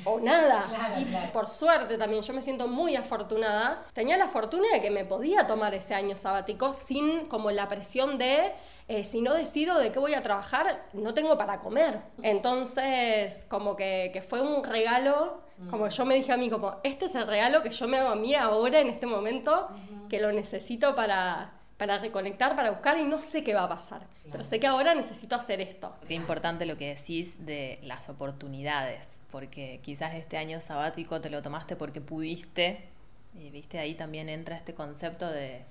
o 0.05 0.21
nada. 0.21 0.97
y 0.99 1.05
por 1.33 1.49
suerte 1.49 1.99
también, 1.99 2.23
yo 2.23 2.33
me 2.33 2.43
siento 2.43 2.69
muy 2.69 2.97
afortunada. 2.97 3.85
Tenía 3.93 4.17
la 4.17 4.29
fortuna 4.29 4.67
de 4.73 4.81
que 4.81 4.91
me 4.91 5.05
podía 5.05 5.47
tomar 5.47 5.75
ese 5.75 5.95
año 5.95 6.17
sabático 6.17 6.75
sin 6.75 7.27
como 7.27 7.51
la 7.51 7.69
presión 7.69 8.19
de, 8.19 8.53
eh, 8.89 9.05
si 9.05 9.21
no 9.21 9.35
decido 9.35 9.79
de 9.79 9.93
qué 9.93 9.99
voy 9.99 10.15
a 10.15 10.23
trabajar, 10.23 10.87
no 10.93 11.15
tengo 11.15 11.37
para 11.39 11.59
comer. 11.59 12.01
Entonces, 12.23 13.45
como 13.49 13.77
que, 13.77 14.11
que 14.13 14.23
fue 14.23 14.41
un 14.41 14.65
regalo, 14.65 15.41
como 15.71 15.89
yo 15.89 16.05
me 16.05 16.15
dije 16.15 16.33
a 16.33 16.37
mí, 16.37 16.51
como, 16.51 16.77
este 16.85 17.07
es 17.07 17.15
el 17.15 17.27
regalo 17.27 17.63
que 17.63 17.71
yo 17.71 17.89
me 17.89 17.99
hago 17.99 18.11
a 18.11 18.17
mí 18.17 18.35
ahora, 18.35 18.81
en 18.81 18.89
este 18.89 19.07
momento, 19.07 19.69
que 20.09 20.21
lo 20.21 20.31
necesito 20.33 20.95
para, 20.95 21.53
para 21.77 21.99
reconectar, 21.99 22.55
para 22.57 22.71
buscar 22.71 22.99
y 22.99 23.05
no 23.05 23.21
sé 23.21 23.43
qué 23.43 23.55
va 23.55 23.65
a 23.65 23.69
pasar. 23.69 24.07
Pero 24.31 24.45
sé 24.45 24.61
que 24.61 24.67
ahora 24.67 24.95
necesito 24.95 25.35
hacer 25.35 25.61
esto. 25.61 25.95
Qué 26.07 26.15
importante 26.15 26.67
lo 26.67 26.77
que 26.77 26.95
decís 26.95 27.47
de 27.47 27.79
las 27.83 28.09
oportunidades 28.09 29.16
porque 29.31 29.81
quizás 29.83 30.15
este 30.15 30.37
año 30.37 30.61
sabático 30.61 31.21
te 31.21 31.31
lo 31.31 31.43
tomaste 31.43 31.77
porque 31.77 32.01
pudiste, 32.01 32.89
y 33.35 33.51
viste, 33.51 33.79
ahí 33.79 33.95
también 33.95 34.29
entra 34.29 34.57
este 34.57 34.75
concepto 34.75 35.31
de 35.31 35.63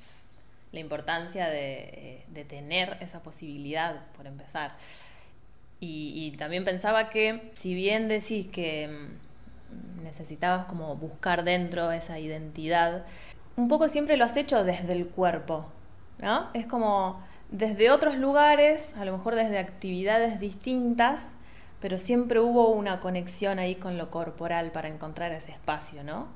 la 0.72 0.80
importancia 0.80 1.48
de, 1.48 2.26
eh, 2.36 2.46
tener 2.48 2.98
esa 3.02 3.24
posibilidad, 3.24 4.06
por 4.16 4.28
empezar. 4.28 4.76
Y, 5.80 6.32
también 6.38 6.66
pensaba 6.66 7.10
que 7.10 7.52
si 7.54 7.76
bien 7.76 8.08
decís 8.08 8.48
que 8.48 8.88
mm, 8.88 10.04
necesitabas 10.04 10.66
como 10.66 10.96
buscar 10.96 11.44
dentro 11.44 11.92
esa 11.92 12.20
identidad, 12.20 13.06
un 13.56 13.68
poco 13.68 13.88
siempre 13.88 14.18
lo 14.18 14.26
has 14.26 14.36
hecho 14.36 14.64
desde 14.64 14.94
el 14.94 15.08
cuerpo, 15.08 15.72
¿no? 16.20 16.50
Es 16.54 16.66
como 16.66 17.24
desde 17.52 17.92
otros 17.92 18.16
lugares, 18.18 18.96
a 18.98 19.06
lo 19.06 19.12
mejor 19.12 19.36
desde 19.36 19.60
actividades 19.60 20.40
distintas, 20.40 21.24
pero 21.82 21.98
siempre 22.00 22.40
hubo 22.40 22.70
una 22.70 23.00
conexión 23.00 23.60
ahí 23.60 23.76
con 23.76 23.98
lo 23.98 24.10
corporal 24.10 24.72
para 24.72 24.88
encontrar 24.88 25.32
ese 25.32 25.52
espacio, 25.52 26.04
¿no? 26.04 26.28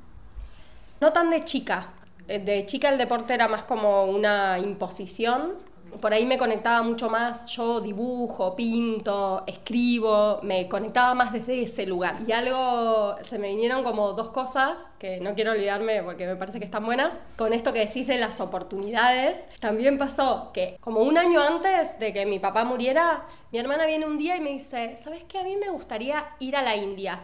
No 1.02 1.14
tan 1.14 1.30
de 1.30 1.44
chica. 1.44 1.90
Eh, 2.28 2.40
de 2.40 2.66
chica 2.66 2.90
el 2.90 2.98
deporte 2.98 3.34
era 3.34 3.48
más 3.48 3.64
como 3.64 4.06
una 4.06 4.60
imposición 4.60 5.54
por 6.02 6.14
ahí 6.14 6.26
me 6.26 6.38
conectaba 6.38 6.82
mucho 6.82 7.10
más, 7.10 7.46
yo 7.48 7.82
dibujo, 7.82 8.56
pinto, 8.56 9.44
escribo, 9.48 10.40
me 10.44 10.68
conectaba 10.68 11.14
más 11.14 11.34
desde 11.34 11.64
ese 11.64 11.86
lugar. 11.86 12.22
Y 12.28 12.32
algo, 12.32 13.16
se 13.24 13.40
me 13.40 13.50
vinieron 13.50 13.84
como 13.84 14.14
dos 14.14 14.30
cosas, 14.30 14.80
que 15.00 15.20
no 15.20 15.36
quiero 15.36 15.52
olvidarme 15.52 16.04
porque 16.04 16.28
me 16.28 16.36
parece 16.36 16.60
que 16.60 16.66
están 16.66 16.86
buenas, 16.86 17.16
con 17.38 17.54
esto 17.54 17.74
que 17.74 17.80
decís 17.80 18.08
de 18.08 18.18
las 18.18 18.40
oportunidades. 18.40 19.46
También 19.60 19.98
pasó 19.98 20.52
que 20.54 20.78
como 20.80 21.02
un 21.02 21.18
año 21.18 21.42
antes 21.42 22.00
de 22.00 22.14
que 22.14 22.26
mi 22.26 22.40
papá 22.40 22.64
muriera, 22.66 23.26
mi 23.52 23.60
hermana 23.60 23.86
viene 23.86 24.06
un 24.06 24.18
día 24.18 24.38
y 24.38 24.42
me 24.42 24.52
dice, 24.52 24.98
¿sabes 24.98 25.24
qué? 25.28 25.40
A 25.40 25.44
mí 25.44 25.58
me 25.58 25.70
gustaría 25.70 26.36
ir 26.40 26.56
a 26.56 26.62
la 26.62 26.76
India. 26.76 27.22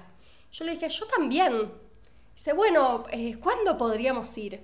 Yo 0.52 0.66
le 0.66 0.72
dije, 0.72 0.90
yo 0.90 1.06
también. 1.08 1.72
Dice, 2.34 2.54
bueno, 2.54 3.06
eh, 3.12 3.38
¿cuándo 3.42 3.78
podríamos 3.78 4.38
ir? 4.38 4.62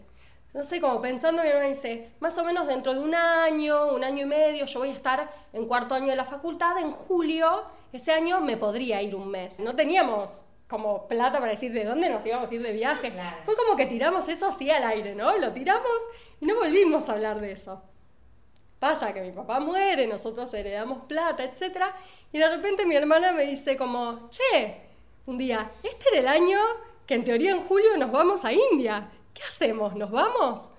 No 0.53 0.63
sé, 0.63 0.81
como 0.81 1.01
pensando, 1.01 1.43
mi 1.43 1.50
hermana 1.50 1.67
dice, 1.67 2.12
más 2.20 2.38
o 2.38 2.43
menos 2.43 2.67
dentro 2.67 2.93
de 2.93 3.00
un 3.00 3.15
año, 3.15 3.93
un 3.93 4.03
año 4.03 4.24
y 4.24 4.25
medio, 4.25 4.65
yo 4.65 4.79
voy 4.79 4.89
a 4.89 4.93
estar 4.93 5.31
en 5.53 5.65
cuarto 5.65 5.96
año 5.96 6.08
de 6.08 6.15
la 6.15 6.25
facultad, 6.25 6.77
en 6.77 6.91
julio, 6.91 7.63
ese 7.93 8.12
año 8.12 8.41
me 8.41 8.58
podría 8.58 9.01
ir 9.01 9.15
un 9.15 9.29
mes. 9.29 9.60
No 9.60 9.75
teníamos 9.75 10.43
como 10.67 11.08
plata 11.08 11.39
para 11.39 11.51
decir 11.51 11.74
de 11.74 11.84
dónde 11.84 12.10
nos 12.10 12.25
íbamos 12.25 12.50
a 12.50 12.55
ir 12.55 12.62
de 12.62 12.72
viaje. 12.72 13.13
Fue 13.43 13.55
como 13.58 13.75
que 13.75 13.86
tiramos 13.86 14.27
eso 14.29 14.48
así 14.48 14.72
al 14.72 14.84
aire, 14.84 15.15
¿no? 15.15 15.38
Lo 15.38 15.51
tiramos 15.51 15.91
y 16.39 16.46
no 16.46 16.55
volvimos 16.55 17.10
a 17.10 17.13
hablar 17.13 17.41
de 17.41 17.51
eso. 17.51 17.81
Pasa 18.79 19.13
que 19.13 19.22
mi 19.22 19.31
papá 19.31 19.60
muere, 19.60 20.08
nosotros 20.08 20.53
heredamos 20.53 21.05
plata, 21.05 21.43
etc. 21.43 21.77
Y 22.31 22.39
de 22.39 22.50
repente 22.50 22.86
mi 22.86 22.96
hermana 22.96 23.34
me 23.34 23.43
dice 23.43 23.77
como, 23.77 24.29
che, 24.29 24.81
un 25.25 25.38
día, 25.38 25.72
este 25.84 26.05
era 26.12 26.20
el 26.20 26.27
año 26.27 26.60
que 27.05 27.15
en 27.15 27.24
teoría 27.25 27.51
en 27.51 27.62
julio 27.62 27.98
nos 27.98 28.12
vamos 28.12 28.46
a 28.46 28.53
India. 28.53 29.12
¿Qué 29.33 29.43
hacemos? 29.43 29.95
¿Nos 29.95 30.11
vamos? 30.11 30.69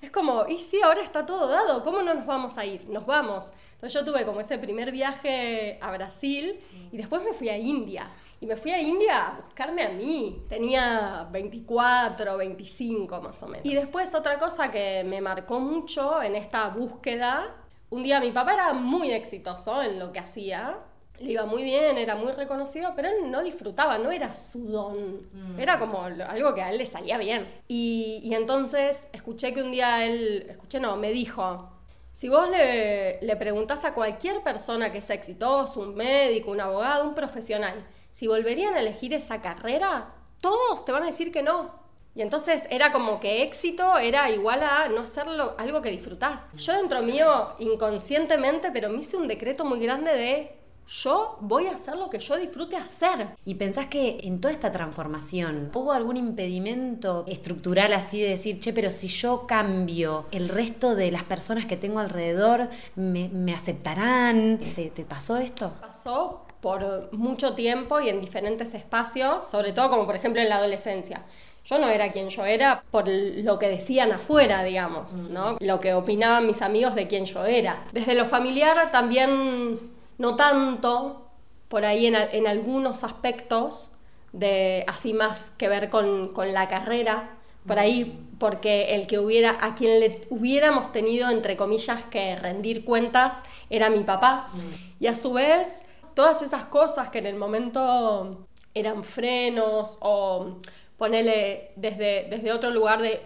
Es 0.00 0.10
como, 0.10 0.46
y 0.46 0.58
sí, 0.60 0.80
ahora 0.82 1.02
está 1.02 1.24
todo 1.24 1.48
dado, 1.48 1.82
¿cómo 1.82 2.02
no 2.02 2.14
nos 2.14 2.26
vamos 2.26 2.58
a 2.58 2.64
ir? 2.64 2.86
Nos 2.88 3.06
vamos. 3.06 3.52
Entonces 3.72 3.92
yo 3.92 4.04
tuve 4.04 4.24
como 4.24 4.40
ese 4.40 4.58
primer 4.58 4.92
viaje 4.92 5.78
a 5.80 5.90
Brasil 5.90 6.60
y 6.92 6.96
después 6.96 7.22
me 7.22 7.32
fui 7.32 7.48
a 7.48 7.58
India. 7.58 8.08
Y 8.38 8.46
me 8.46 8.56
fui 8.56 8.70
a 8.70 8.80
India 8.80 9.28
a 9.28 9.40
buscarme 9.40 9.82
a 9.82 9.88
mí. 9.88 10.44
Tenía 10.48 11.26
24, 11.30 12.36
25 12.36 13.20
más 13.22 13.42
o 13.42 13.48
menos. 13.48 13.64
Y 13.64 13.74
después 13.74 14.14
otra 14.14 14.38
cosa 14.38 14.70
que 14.70 15.02
me 15.04 15.22
marcó 15.22 15.58
mucho 15.58 16.22
en 16.22 16.36
esta 16.36 16.68
búsqueda, 16.68 17.54
un 17.88 18.02
día 18.02 18.20
mi 18.20 18.32
papá 18.32 18.54
era 18.54 18.72
muy 18.74 19.10
exitoso 19.10 19.82
en 19.82 19.98
lo 19.98 20.12
que 20.12 20.18
hacía 20.18 20.78
le 21.18 21.32
iba 21.32 21.46
muy 21.46 21.62
bien, 21.62 21.98
era 21.98 22.14
muy 22.14 22.32
reconocido, 22.32 22.92
pero 22.94 23.08
él 23.08 23.30
no 23.30 23.42
disfrutaba, 23.42 23.98
no 23.98 24.10
era 24.10 24.34
su 24.34 24.66
don. 24.66 25.28
Mm. 25.32 25.60
Era 25.60 25.78
como 25.78 26.02
algo 26.02 26.54
que 26.54 26.62
a 26.62 26.70
él 26.70 26.78
le 26.78 26.86
salía 26.86 27.18
bien. 27.18 27.46
Y, 27.68 28.20
y, 28.22 28.34
entonces 28.34 29.08
escuché 29.12 29.52
que 29.54 29.62
un 29.62 29.72
día 29.72 30.04
él, 30.04 30.46
escuché 30.48 30.80
no, 30.80 30.96
me 30.96 31.10
dijo, 31.10 31.70
si 32.12 32.28
vos 32.28 32.48
le, 32.50 33.20
le 33.20 33.36
preguntás 33.36 33.84
a 33.84 33.94
cualquier 33.94 34.42
persona 34.42 34.92
que 34.92 35.00
sea 35.00 35.16
exitoso, 35.16 35.80
un 35.80 35.94
médico, 35.94 36.50
un 36.50 36.60
abogado, 36.60 37.04
un 37.04 37.14
profesional, 37.14 37.86
si 38.12 38.26
volverían 38.26 38.74
a 38.74 38.80
elegir 38.80 39.12
esa 39.12 39.42
carrera, 39.42 40.14
todos 40.40 40.84
te 40.84 40.92
van 40.92 41.02
a 41.02 41.06
decir 41.06 41.32
que 41.32 41.42
no. 41.42 41.86
Y 42.14 42.22
entonces 42.22 42.66
era 42.70 42.92
como 42.92 43.20
que 43.20 43.42
éxito 43.42 43.98
era 43.98 44.30
igual 44.30 44.62
a 44.62 44.88
no 44.88 45.02
hacerlo 45.02 45.54
algo 45.58 45.82
que 45.82 45.90
disfrutás. 45.90 46.48
Yo 46.54 46.72
dentro 46.72 47.02
mío, 47.02 47.54
inconscientemente, 47.58 48.70
pero 48.72 48.88
me 48.88 49.00
hice 49.00 49.18
un 49.18 49.28
decreto 49.28 49.66
muy 49.66 49.80
grande 49.80 50.12
de 50.12 50.65
yo 50.88 51.36
voy 51.40 51.66
a 51.66 51.72
hacer 51.72 51.96
lo 51.96 52.10
que 52.10 52.18
yo 52.18 52.36
disfrute 52.36 52.76
hacer. 52.76 53.28
¿Y 53.44 53.54
pensás 53.54 53.86
que 53.86 54.20
en 54.22 54.40
toda 54.40 54.52
esta 54.52 54.72
transformación 54.72 55.70
hubo 55.74 55.92
algún 55.92 56.16
impedimento 56.16 57.24
estructural 57.26 57.92
así 57.92 58.20
de 58.20 58.30
decir, 58.30 58.60
che, 58.60 58.72
pero 58.72 58.92
si 58.92 59.08
yo 59.08 59.46
cambio, 59.46 60.26
el 60.30 60.48
resto 60.48 60.94
de 60.94 61.10
las 61.10 61.24
personas 61.24 61.66
que 61.66 61.76
tengo 61.76 61.98
alrededor 61.98 62.68
me, 62.94 63.54
aceptarán? 63.54 64.58
¿Te, 64.74 64.90
¿Te 64.90 65.04
pasó 65.04 65.36
esto? 65.38 65.72
Pasó 65.80 66.42
por 66.60 67.12
mucho 67.12 67.54
tiempo 67.54 68.00
y 68.00 68.08
en 68.08 68.20
diferentes 68.20 68.74
espacios, 68.74 69.44
sobre 69.44 69.72
todo 69.72 69.90
como 69.90 70.06
por 70.06 70.16
ejemplo 70.16 70.40
en 70.40 70.48
la 70.48 70.56
adolescencia. 70.56 71.22
Yo 71.64 71.78
no 71.78 71.88
era 71.88 72.12
quien 72.12 72.28
yo 72.28 72.44
era 72.44 72.84
por 72.92 73.08
lo 73.08 73.58
que 73.58 73.68
decían 73.68 74.12
afuera, 74.12 74.62
digamos, 74.62 75.14
¿no? 75.14 75.56
Lo 75.58 75.80
que 75.80 75.94
opinaban 75.94 76.46
mis 76.46 76.62
amigos 76.62 76.94
de 76.94 77.08
quién 77.08 77.26
yo 77.26 77.44
era. 77.44 77.84
Desde 77.92 78.14
lo 78.14 78.26
familiar 78.26 78.92
también 78.92 79.95
no 80.18 80.36
tanto 80.36 81.30
por 81.68 81.84
ahí 81.84 82.06
en, 82.06 82.46
algunos 82.46 83.04
aspectos, 83.04 83.92
de 84.32 84.84
así 84.86 85.12
más 85.12 85.50
que 85.58 85.68
ver 85.68 85.90
con, 85.90 86.32
la 86.52 86.68
carrera, 86.68 87.36
por 87.66 87.78
ahí 87.78 88.22
porque 88.38 88.94
el 88.94 89.06
que 89.06 89.18
hubiera, 89.18 89.56
a 89.60 89.74
quien 89.74 89.98
le 89.98 90.26
hubiéramos 90.30 90.92
tenido, 90.92 91.30
entre 91.30 91.56
comillas, 91.56 92.04
que 92.04 92.36
rendir 92.36 92.84
cuentas 92.84 93.42
era 93.70 93.90
mi 93.90 94.04
papá. 94.04 94.50
Mm. 94.52 95.04
Y 95.04 95.06
a 95.08 95.16
su 95.16 95.32
vez, 95.32 95.76
todas 96.14 96.42
esas 96.42 96.66
cosas 96.66 97.10
que 97.10 97.18
en 97.18 97.26
el 97.26 97.34
momento 97.34 98.46
eran 98.74 99.02
frenos 99.04 99.98
o 100.00 100.58
ponerle 100.96 101.72
desde, 101.76 102.28
desde 102.30 102.52
otro 102.52 102.70
lugar 102.70 103.02
de, 103.02 103.20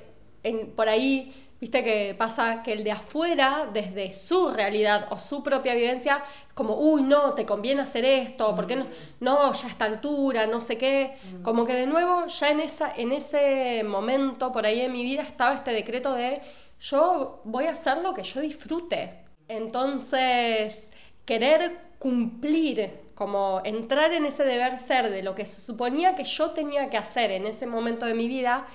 por 0.77 0.89
ahí 0.89 1.40
Viste 1.61 1.85
que 1.85 2.15
pasa 2.17 2.63
que 2.63 2.73
el 2.73 2.85
de 2.85 2.93
afuera, 2.93 3.69
desde 3.71 4.15
su 4.15 4.49
realidad 4.49 5.09
o 5.11 5.19
su 5.19 5.43
propia 5.43 5.75
vivencia, 5.75 6.23
como, 6.55 6.77
uy, 6.77 7.03
no, 7.03 7.35
te 7.35 7.45
conviene 7.45 7.83
hacer 7.83 8.03
esto, 8.07 8.57
¿por 8.57 8.67
qué 8.67 8.77
no? 8.77 8.85
No, 9.21 9.53
ya 9.53 9.67
a 9.67 9.71
esta 9.71 9.85
altura, 9.85 10.47
no 10.47 10.63
sé 10.63 10.79
qué. 10.79 11.19
Como 11.43 11.67
que 11.67 11.75
de 11.75 11.87
nuevo, 11.87 12.27
ya 12.29 12.49
en, 12.49 12.61
esa, 12.61 12.95
en 12.97 13.13
ese 13.13 13.85
momento, 13.85 14.53
por 14.53 14.65
ahí 14.65 14.81
en 14.81 14.93
mi 14.93 15.03
vida, 15.03 15.21
estaba 15.21 15.55
este 15.55 15.73
decreto 15.73 16.15
de, 16.15 16.41
yo 16.81 17.43
voy 17.45 17.67
a 17.67 17.73
hacer 17.73 17.99
lo 17.99 18.15
que 18.15 18.23
yo 18.23 18.41
disfrute. 18.41 19.25
Entonces, 19.47 20.91
querer 21.27 21.91
cumplir, 21.99 22.91
como 23.15 23.61
entrar 23.65 24.15
en 24.15 24.25
ese 24.25 24.45
deber 24.45 24.79
ser 24.79 25.11
de 25.11 25.23
lo 25.23 25.35
que 25.35 25.45
se 25.45 25.61
suponía 25.61 26.17
que 26.17 26.25
yo 26.25 26.53
tenía 26.53 26.89
que 26.89 26.97
hacer 26.97 27.31
en 27.33 27.45
ese 27.45 27.67
momento 27.67 28.07
de 28.07 28.15
mi 28.15 28.29
vida, 28.29 28.67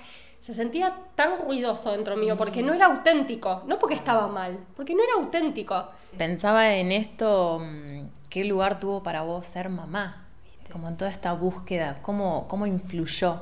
se 0.46 0.54
sentía 0.54 0.96
tan 1.16 1.40
ruidoso 1.44 1.90
dentro 1.90 2.16
mío 2.16 2.36
porque 2.36 2.62
no 2.62 2.72
era 2.72 2.86
auténtico, 2.86 3.64
no 3.66 3.80
porque 3.80 3.96
estaba 3.96 4.28
mal, 4.28 4.56
porque 4.76 4.94
no 4.94 5.02
era 5.02 5.14
auténtico. 5.14 5.88
Pensaba 6.16 6.72
en 6.76 6.92
esto, 6.92 7.58
mm, 7.60 8.10
¿qué 8.30 8.44
lugar 8.44 8.78
tuvo 8.78 9.02
para 9.02 9.22
vos 9.22 9.44
ser 9.44 9.70
mamá? 9.70 10.28
Como 10.70 10.86
en 10.86 10.96
toda 10.96 11.10
esta 11.10 11.32
búsqueda, 11.32 11.98
¿cómo, 12.00 12.46
cómo 12.46 12.64
influyó? 12.64 13.40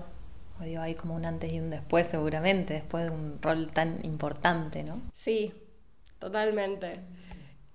Digo, 0.61 0.81
hay 0.81 0.95
como 0.95 1.15
un 1.15 1.27
antes 1.27 1.53
y 1.53 1.61
un 1.61 1.69
después 1.69 2.07
seguramente, 2.07 2.73
después 2.73 3.05
de 3.05 3.11
un 3.11 3.39
rol 3.43 3.71
tan 3.71 4.03
importante, 4.03 4.83
¿no? 4.83 5.03
Sí, 5.13 5.53
totalmente. 6.19 7.01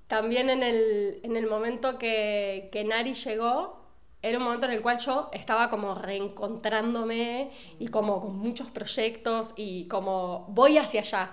También 0.07 0.49
en 0.49 0.63
el, 0.63 1.19
en 1.21 1.35
el 1.35 1.45
momento 1.45 1.99
que, 1.99 2.69
que 2.71 2.83
Nari 2.83 3.13
llegó, 3.13 3.78
era 4.21 4.37
un 4.37 4.43
momento 4.43 4.65
en 4.65 4.73
el 4.73 4.81
cual 4.81 4.97
yo 4.97 5.29
estaba 5.31 5.69
como 5.69 5.95
reencontrándome 5.95 7.51
y 7.79 7.87
como 7.87 8.19
con 8.19 8.37
muchos 8.37 8.67
proyectos 8.67 9.53
y 9.55 9.87
como 9.87 10.45
voy 10.49 10.77
hacia 10.77 11.01
allá. 11.01 11.31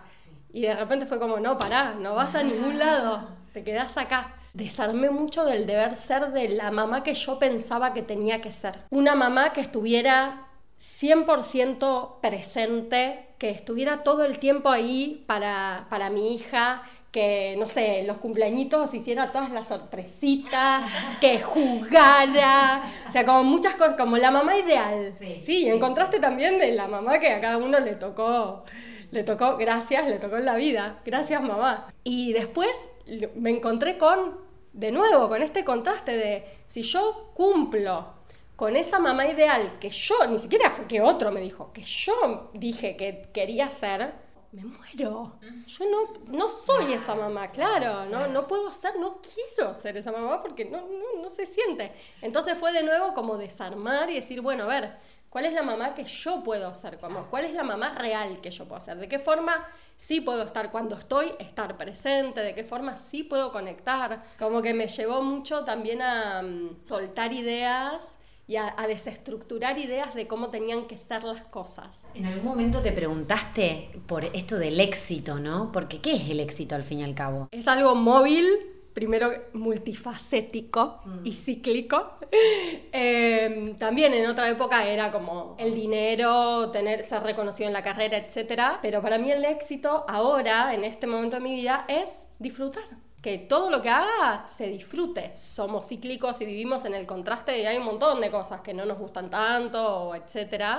Y 0.53 0.63
de 0.63 0.75
repente 0.75 1.07
fue 1.07 1.19
como, 1.19 1.39
no, 1.41 1.59
pará, 1.59 1.95
no 1.95 2.15
vas 2.15 2.35
a 2.35 2.43
ningún 2.43 2.79
lado, 2.81 3.29
te 3.53 3.65
quedás 3.65 3.97
acá. 3.97 4.35
Desarmé 4.55 5.11
mucho 5.11 5.45
del 5.45 5.67
deber 5.67 5.97
ser 5.97 6.33
de 6.33 6.49
la 6.49 6.71
mamá 6.71 7.03
que 7.03 7.13
yo 7.13 7.39
pensaba 7.39 7.93
que 7.93 8.03
tenía 8.03 8.41
que 8.41 8.53
ser. 8.53 8.79
Una 8.91 9.15
mamá 9.15 9.53
que 9.53 9.61
estuviera 9.61 10.47
100% 10.81 12.21
presente, 12.21 13.35
que 13.39 13.51
estuviera 13.51 14.03
todo 14.03 14.25
el 14.25 14.39
tiempo 14.39 14.71
ahí 14.71 15.25
para, 15.27 15.87
para 15.91 16.09
mi 16.09 16.35
hija, 16.35 16.83
que, 17.11 17.55
no 17.59 17.67
sé, 17.67 18.03
los 18.05 18.19
cumpleañitos 18.19 18.93
hiciera 18.95 19.31
todas 19.31 19.51
las 19.51 19.69
sorpresitas, 19.69 20.85
que 21.21 21.41
jugara, 21.41 22.83
o 23.09 23.13
sea, 23.13 23.25
como 23.25 23.45
muchas 23.45 23.77
cosas, 23.77 23.97
como 23.97 24.17
la 24.19 24.31
mamá 24.31 24.57
ideal. 24.57 25.13
Sí, 25.19 25.41
sí, 25.45 25.69
en 25.69 25.81
contraste 25.81 26.21
también 26.21 26.59
de 26.59 26.73
la 26.73 26.89
mamá 26.89 27.19
que 27.19 27.33
a 27.33 27.41
cada 27.41 27.57
uno 27.57 27.81
le 27.81 27.95
tocó, 27.95 28.65
le 29.11 29.25
tocó, 29.25 29.57
gracias, 29.57 30.07
le 30.09 30.19
tocó 30.19 30.37
en 30.37 30.45
la 30.45 30.57
vida, 30.57 30.99
gracias 31.05 31.41
mamá. 31.43 31.93
Y 32.05 32.33
después 32.33 32.89
me 33.35 33.51
encontré 33.51 33.97
con, 33.97 34.39
de 34.73 34.93
nuevo, 34.93 35.29
con 35.29 35.43
este 35.43 35.65
contraste 35.65 36.17
de, 36.17 36.45
si 36.67 36.83
yo 36.83 37.31
cumplo 37.35 38.15
con 38.57 38.75
esa 38.75 38.99
mamá 38.99 39.27
ideal 39.27 39.73
que 39.79 39.91
yo, 39.91 40.15
ni 40.29 40.39
siquiera 40.39 40.73
que 40.89 41.01
otro 41.01 41.31
me 41.31 41.41
dijo, 41.41 41.73
que 41.73 41.83
yo 41.83 42.51
dije 42.55 42.97
que 42.97 43.29
quería 43.33 43.71
ser, 43.71 44.15
me 44.53 44.65
muero. 44.65 45.39
Yo 45.67 45.85
no, 45.91 46.37
no 46.39 46.51
soy 46.51 46.93
esa 46.93 47.15
mamá, 47.15 47.51
claro, 47.51 48.07
no, 48.07 48.27
no 48.29 48.47
puedo 48.47 48.73
ser, 48.73 48.99
no 48.99 49.21
quiero 49.21 49.75
ser 49.75 49.97
esa 49.97 50.13
mamá 50.13 50.43
porque 50.43 50.65
no, 50.65 50.81
no, 50.81 51.23
no 51.23 51.31
se 51.31 51.47
siente. 51.47 51.93
Entonces 52.23 52.57
fue 52.59 52.73
de 52.73 52.83
nuevo 52.83 53.15
como 53.15 53.37
desarmar 53.37 54.11
y 54.11 54.15
decir, 54.15 54.41
bueno, 54.41 54.65
a 54.65 54.67
ver, 54.67 54.97
¿cuál 55.29 55.47
es 55.47 55.53
la 55.53 55.63
mamá 55.63 55.95
que 55.95 56.05
yo 56.05 56.43
puedo 56.43 56.73
ser? 56.75 56.99
Como, 56.99 57.27
¿Cuál 57.27 57.45
es 57.45 57.53
la 57.53 57.63
mamá 57.63 57.95
real 57.95 58.41
que 58.41 58.51
yo 58.51 58.67
puedo 58.67 58.81
ser? 58.81 58.99
¿De 58.99 59.09
qué 59.09 59.19
forma 59.19 59.67
sí 59.97 60.21
puedo 60.21 60.43
estar 60.43 60.71
cuando 60.71 60.97
estoy, 60.97 61.35
estar 61.39 61.77
presente? 61.77 62.41
¿De 62.41 62.55
qué 62.55 62.65
forma 62.65 62.97
sí 62.97 63.23
puedo 63.23 63.53
conectar? 63.53 64.23
Como 64.39 64.63
que 64.63 64.75
me 64.75 64.89
llevó 64.89 65.23
mucho 65.23 65.65
también 65.65 66.03
a 66.03 66.43
mm, 66.43 66.85
soltar 66.85 67.33
ideas 67.33 68.17
y 68.49 68.57
a, 68.57 68.75
desestructurar 68.87 69.79
ideas 69.79 70.15
de 70.15 70.27
cómo 70.27 70.51
tenían 70.51 70.87
que 70.87 70.97
ser 70.99 71.25
las 71.25 71.45
cosas. 71.45 72.03
En 72.15 72.27
algún 72.27 72.45
momento 72.45 72.81
te 72.81 72.93
preguntaste 72.93 73.91
por 74.07 74.25
esto 74.25 74.57
del 74.57 74.81
éxito, 74.81 75.41
¿no? 75.41 75.73
Porque 75.73 76.01
¿qué 76.01 76.15
es 76.15 76.31
el 76.31 76.41
éxito 76.41 76.75
al 76.75 76.85
fin 76.85 77.01
y 77.01 77.05
al 77.05 77.15
cabo? 77.15 77.49
Es 77.51 77.67
algo 77.67 77.97
móvil, 77.97 78.47
primero 78.93 79.33
multifacético 79.53 81.01
y 81.25 81.31
mm. 81.31 81.35
cíclico. 81.35 82.13
Em, 82.93 83.77
también 83.77 84.15
en 84.15 84.27
otra 84.27 84.49
época 84.49 84.87
era 84.87 85.13
como 85.13 85.55
el 85.59 85.75
dinero, 85.75 86.71
tener, 86.71 87.05
ser 87.05 87.23
reconocido 87.23 87.69
en 87.69 87.73
la 87.73 87.83
carrera, 87.83 88.17
etc. 88.17 88.79
Pero 88.83 89.03
para 89.03 89.19
mí 89.19 89.31
el 89.31 89.45
éxito 89.45 90.05
ahora, 90.09 90.75
en 90.75 90.83
este 90.85 91.07
momento 91.07 91.37
de 91.37 91.43
mi 91.43 91.55
vida, 91.55 91.85
es 91.89 92.25
disfrutar 92.39 92.85
que 93.27 93.39
todo 93.39 93.71
lo 93.71 93.83
que 93.83 93.91
haga 93.91 94.47
se 94.47 94.69
disfrute. 94.69 95.35
Somos 95.35 95.89
cíclicos 95.89 96.41
y 96.43 96.45
vivimos 96.45 96.85
en 96.85 96.95
el 96.95 97.07
contraste 97.07 97.59
y 97.59 97.67
hay 97.67 97.77
un 97.77 97.85
montón 97.85 98.21
de 98.21 98.31
cosas 98.31 98.61
que 98.61 98.73
no 98.73 98.87
nos 98.87 98.99
gustan 98.99 99.29
tanto, 99.29 100.15
etcétera 100.15 100.79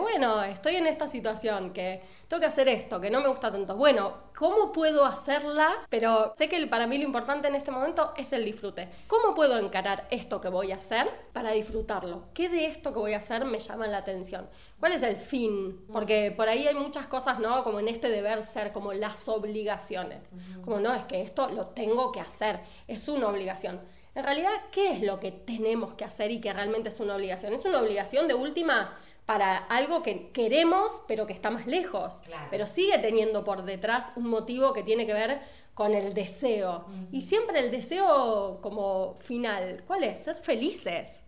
bueno, 0.00 0.42
estoy 0.42 0.76
en 0.76 0.86
esta 0.86 1.06
situación, 1.06 1.74
que 1.74 2.02
tengo 2.26 2.40
que 2.40 2.46
hacer 2.46 2.66
esto, 2.66 2.98
que 2.98 3.10
no 3.10 3.20
me 3.20 3.28
gusta 3.28 3.52
tanto. 3.52 3.76
Bueno, 3.76 4.14
¿cómo 4.34 4.72
puedo 4.72 5.04
hacerla? 5.04 5.70
Pero 5.90 6.32
sé 6.34 6.48
que 6.48 6.66
para 6.66 6.86
mí 6.86 6.96
lo 6.96 7.04
importante 7.04 7.48
en 7.48 7.54
este 7.54 7.70
momento 7.70 8.14
es 8.16 8.32
el 8.32 8.42
disfrute. 8.44 8.88
¿Cómo 9.06 9.34
puedo 9.34 9.58
encarar 9.58 10.06
esto 10.10 10.40
que 10.40 10.48
voy 10.48 10.72
a 10.72 10.76
hacer 10.76 11.10
para 11.34 11.52
disfrutarlo? 11.52 12.24
¿Qué 12.32 12.48
de 12.48 12.66
esto 12.66 12.94
que 12.94 13.00
voy 13.00 13.12
a 13.12 13.18
hacer 13.18 13.44
me 13.44 13.58
llama 13.58 13.86
la 13.86 13.98
atención? 13.98 14.48
¿Cuál 14.80 14.92
es 14.92 15.02
el 15.02 15.16
fin? 15.16 15.84
Porque 15.92 16.32
por 16.34 16.48
ahí 16.48 16.66
hay 16.66 16.74
muchas 16.74 17.06
cosas, 17.06 17.38
¿no? 17.38 17.62
Como 17.62 17.78
en 17.78 17.88
este 17.88 18.08
deber 18.08 18.42
ser, 18.44 18.72
como 18.72 18.94
las 18.94 19.28
obligaciones. 19.28 20.30
Como 20.64 20.80
no, 20.80 20.94
es 20.94 21.04
que 21.04 21.20
esto 21.20 21.50
lo 21.50 21.66
tengo 21.66 22.12
que 22.12 22.20
hacer, 22.20 22.60
es 22.88 23.08
una 23.08 23.28
obligación. 23.28 23.78
En 24.14 24.24
realidad, 24.24 24.52
¿qué 24.70 24.92
es 24.92 25.02
lo 25.02 25.18
que 25.20 25.32
tenemos 25.32 25.94
que 25.94 26.04
hacer 26.04 26.30
y 26.30 26.40
que 26.40 26.52
realmente 26.52 26.90
es 26.90 27.00
una 27.00 27.14
obligación? 27.14 27.54
Es 27.54 27.64
una 27.64 27.80
obligación 27.80 28.28
de 28.28 28.34
última 28.34 28.98
para 29.32 29.56
algo 29.56 30.02
que 30.02 30.28
queremos, 30.30 31.02
pero 31.08 31.26
que 31.26 31.32
está 31.32 31.50
más 31.50 31.66
lejos. 31.66 32.20
Pero 32.50 32.66
sigue 32.66 32.98
teniendo 32.98 33.44
por 33.44 33.64
detrás 33.64 34.12
un 34.14 34.28
motivo 34.28 34.74
que 34.74 34.82
tiene 34.82 35.06
que 35.06 35.14
ver 35.14 35.40
con 35.72 35.94
el 35.94 36.12
deseo. 36.12 36.84
Y 37.10 37.22
siempre 37.22 37.60
el 37.60 37.70
deseo 37.70 38.58
como 38.60 39.14
final, 39.14 39.84
¿cuál 39.86 40.04
es? 40.04 40.18
Ser 40.18 40.36
felices. 40.36 41.22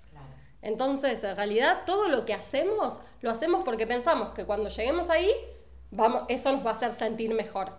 Entonces, 0.60 1.24
en 1.24 1.34
realidad, 1.34 1.84
todo 1.86 2.08
lo 2.08 2.26
que 2.26 2.34
hacemos, 2.34 2.98
lo 3.22 3.30
hacemos 3.30 3.64
porque 3.64 3.86
pensamos 3.86 4.34
que 4.34 4.44
cuando 4.44 4.68
lleguemos 4.68 5.08
ahí, 5.08 5.30
vamos, 5.90 6.24
eso 6.28 6.52
nos 6.52 6.62
va 6.62 6.72
a 6.72 6.74
hacer 6.74 6.92
sentir 6.92 7.32
mejor. 7.32 7.72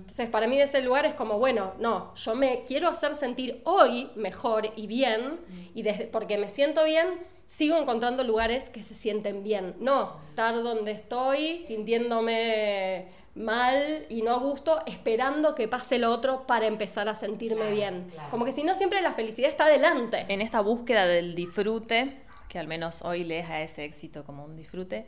Entonces, 0.00 0.28
para 0.28 0.46
mí 0.46 0.56
de 0.56 0.64
ese 0.64 0.82
lugar 0.82 1.06
es 1.06 1.14
como, 1.14 1.38
bueno, 1.38 1.74
no, 1.78 2.14
yo 2.14 2.34
me 2.34 2.64
quiero 2.66 2.88
hacer 2.88 3.14
sentir 3.14 3.60
hoy 3.64 4.10
mejor 4.16 4.70
y 4.76 4.86
bien, 4.86 5.40
y 5.74 5.82
desde, 5.82 6.06
porque 6.06 6.36
me 6.38 6.48
siento 6.48 6.84
bien, 6.84 7.06
sigo 7.46 7.76
encontrando 7.76 8.22
lugares 8.24 8.70
que 8.70 8.82
se 8.82 8.94
sienten 8.94 9.42
bien. 9.42 9.74
No, 9.80 10.16
estar 10.28 10.62
donde 10.62 10.92
estoy, 10.92 11.64
sintiéndome 11.64 13.08
mal 13.34 14.06
y 14.08 14.22
no 14.22 14.32
a 14.32 14.38
gusto, 14.38 14.80
esperando 14.86 15.54
que 15.54 15.68
pase 15.68 15.98
lo 15.98 16.10
otro 16.10 16.46
para 16.46 16.66
empezar 16.66 17.08
a 17.08 17.14
sentirme 17.14 17.70
bien. 17.72 18.06
Como 18.30 18.44
que 18.44 18.52
si 18.52 18.62
no, 18.62 18.74
siempre 18.74 19.00
la 19.00 19.12
felicidad 19.12 19.50
está 19.50 19.64
adelante. 19.64 20.26
En 20.28 20.40
esta 20.40 20.60
búsqueda 20.60 21.06
del 21.06 21.34
disfrute, 21.34 22.22
que 22.48 22.58
al 22.58 22.66
menos 22.66 23.02
hoy 23.02 23.24
lees 23.24 23.48
a 23.48 23.60
ese 23.62 23.84
éxito 23.84 24.24
como 24.24 24.44
un 24.44 24.56
disfrute, 24.56 25.06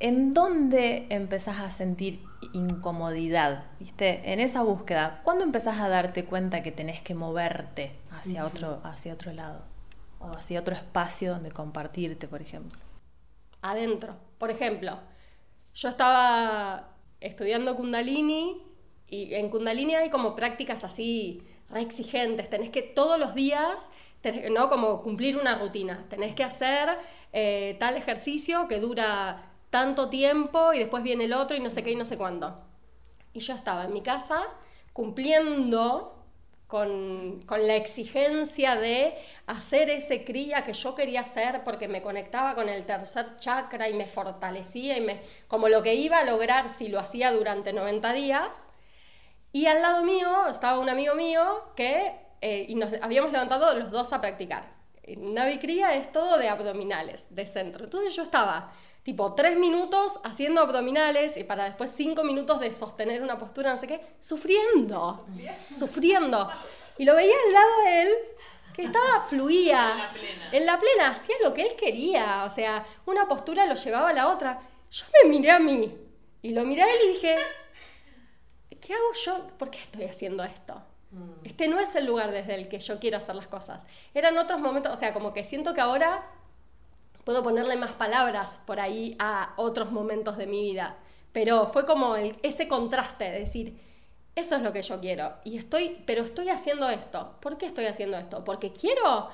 ¿en 0.00 0.34
dónde 0.34 1.06
empezás 1.10 1.60
a 1.60 1.70
sentir 1.70 2.22
incomodidad? 2.52 3.64
¿Viste? 3.78 4.32
En 4.32 4.40
esa 4.40 4.62
búsqueda, 4.62 5.20
¿cuándo 5.22 5.44
empezás 5.44 5.78
a 5.78 5.88
darte 5.88 6.24
cuenta 6.24 6.62
que 6.62 6.72
tenés 6.72 7.00
que 7.02 7.14
moverte 7.14 7.92
hacia, 8.10 8.44
otro, 8.44 8.80
hacia 8.82 9.14
otro 9.14 9.32
lado? 9.32 9.70
o 10.20 10.28
así 10.36 10.56
otro 10.56 10.74
espacio 10.74 11.32
donde 11.32 11.50
compartirte, 11.50 12.28
por 12.28 12.42
ejemplo? 12.42 12.78
Adentro. 13.62 14.16
Por 14.38 14.50
ejemplo, 14.50 14.98
yo 15.74 15.88
estaba 15.88 16.90
estudiando 17.20 17.74
Kundalini 17.74 18.62
y 19.08 19.34
en 19.34 19.50
Kundalini 19.50 19.94
hay 19.94 20.10
como 20.10 20.36
prácticas 20.36 20.84
así 20.84 21.42
re 21.68 21.80
exigentes. 21.80 22.48
Tenés 22.48 22.70
que 22.70 22.82
todos 22.82 23.18
los 23.18 23.34
días, 23.34 23.90
¿no? 24.52 24.68
Como 24.68 25.02
cumplir 25.02 25.36
una 25.36 25.58
rutina. 25.58 26.06
Tenés 26.08 26.34
que 26.34 26.44
hacer 26.44 26.98
eh, 27.32 27.76
tal 27.80 27.96
ejercicio 27.96 28.68
que 28.68 28.78
dura 28.78 29.49
tanto 29.70 30.08
tiempo 30.10 30.72
y 30.72 30.80
después 30.80 31.02
viene 31.02 31.24
el 31.24 31.32
otro 31.32 31.56
y 31.56 31.60
no 31.60 31.70
sé 31.70 31.82
qué 31.82 31.92
y 31.92 31.96
no 31.96 32.04
sé 32.04 32.18
cuándo. 32.18 32.60
Y 33.32 33.40
yo 33.40 33.54
estaba 33.54 33.84
en 33.84 33.92
mi 33.92 34.02
casa 34.02 34.42
cumpliendo 34.92 36.20
con, 36.70 37.44
la 37.48 37.74
exigencia 37.74 38.76
de 38.76 39.18
hacer 39.46 39.90
ese 39.90 40.24
cría 40.24 40.62
que 40.62 40.72
yo 40.72 40.94
quería 40.94 41.22
hacer 41.22 41.62
porque 41.64 41.88
me 41.88 42.00
conectaba 42.00 42.54
con 42.54 42.68
el 42.68 42.84
tercer 42.84 43.38
chakra 43.38 43.88
y 43.88 43.94
me 43.94 44.06
fortalecía 44.06 44.96
y 44.96 45.00
me, 45.00 45.20
como 45.48 45.68
lo 45.68 45.82
que 45.82 45.94
iba 45.94 46.18
a 46.18 46.24
lograr 46.24 46.70
si 46.70 46.88
lo 46.88 47.00
hacía 47.00 47.32
durante 47.32 47.72
90 47.72 48.12
días. 48.12 48.68
Y 49.52 49.66
al 49.66 49.82
lado 49.82 50.04
mío 50.04 50.46
estaba 50.48 50.78
un 50.78 50.88
amigo 50.88 51.16
mío 51.16 51.72
que, 51.74 52.14
eh, 52.40 52.66
y 52.68 52.76
nos 52.76 52.90
habíamos 53.02 53.32
levantado 53.32 53.74
los 53.74 53.90
dos 53.90 54.12
a 54.12 54.20
practicar. 54.20 54.72
en 55.02 55.34
Navicría 55.34 55.96
es 55.96 56.12
todo 56.12 56.38
de 56.38 56.48
abdominales, 56.48 57.34
de 57.34 57.46
centro. 57.46 57.84
Entonces 57.84 58.14
yo 58.14 58.22
estaba 58.22 58.72
tipo 59.02 59.34
tres 59.34 59.56
minutos 59.56 60.20
haciendo 60.24 60.60
abdominales 60.60 61.36
y 61.36 61.44
para 61.44 61.64
después 61.64 61.90
cinco 61.90 62.24
minutos 62.24 62.60
de 62.60 62.72
sostener 62.72 63.22
una 63.22 63.38
postura, 63.38 63.72
no 63.72 63.78
sé 63.78 63.86
qué, 63.86 64.00
sufriendo, 64.20 65.26
sufriendo. 65.74 66.50
Y 66.98 67.04
lo 67.04 67.14
veía 67.14 67.34
al 67.46 67.52
lado 67.52 67.82
de 67.84 68.02
él, 68.02 68.08
que 68.74 68.82
estaba, 68.84 69.22
fluía. 69.26 69.92
En 69.92 69.98
la 69.98 70.12
plena. 70.12 70.50
En 70.52 70.66
la 70.66 70.78
plena, 70.78 71.08
hacía 71.12 71.36
lo 71.42 71.54
que 71.54 71.62
él 71.62 71.76
quería. 71.76 72.44
O 72.44 72.50
sea, 72.50 72.86
una 73.06 73.26
postura 73.26 73.66
lo 73.66 73.74
llevaba 73.74 74.10
a 74.10 74.12
la 74.12 74.28
otra. 74.28 74.60
Yo 74.90 75.06
me 75.22 75.30
miré 75.30 75.50
a 75.50 75.58
mí 75.58 75.96
y 76.42 76.50
lo 76.50 76.64
miré 76.64 76.82
a 76.82 76.92
él 76.92 76.98
y 77.04 77.08
dije, 77.14 77.36
¿qué 78.80 78.94
hago 78.94 79.12
yo? 79.24 79.48
¿Por 79.58 79.70
qué 79.70 79.78
estoy 79.78 80.04
haciendo 80.04 80.44
esto? 80.44 80.82
Mm. 81.10 81.32
Este 81.44 81.68
no 81.68 81.80
es 81.80 81.94
el 81.94 82.06
lugar 82.06 82.30
desde 82.32 82.54
el 82.54 82.68
que 82.68 82.80
yo 82.80 82.98
quiero 82.98 83.18
hacer 83.18 83.34
las 83.34 83.48
cosas. 83.48 83.82
Eran 84.14 84.36
otros 84.38 84.60
momentos, 84.60 84.92
o 84.92 84.96
sea, 84.96 85.12
como 85.12 85.32
que 85.32 85.44
siento 85.44 85.74
que 85.74 85.80
ahora 85.80 86.24
puedo 87.30 87.44
ponerle 87.44 87.76
más 87.76 87.92
palabras 87.92 88.60
por 88.66 88.80
ahí 88.80 89.14
a 89.20 89.54
otros 89.56 89.92
momentos 89.92 90.36
de 90.36 90.48
mi 90.48 90.62
vida. 90.62 90.96
Pero 91.30 91.68
fue 91.68 91.86
como 91.86 92.16
ese 92.16 92.66
contraste, 92.66 93.30
de 93.30 93.38
decir, 93.38 93.80
eso 94.34 94.56
es 94.56 94.62
lo 94.62 94.72
que 94.72 94.82
yo 94.82 94.98
quiero. 94.98 95.34
Y 95.44 95.56
estoy, 95.56 96.02
pero 96.06 96.24
estoy 96.24 96.48
haciendo 96.48 96.88
esto. 96.90 97.36
¿Por 97.40 97.56
qué 97.56 97.66
estoy 97.66 97.84
haciendo 97.86 98.18
esto? 98.18 98.42
¿Porque 98.42 98.72
quiero? 98.72 99.28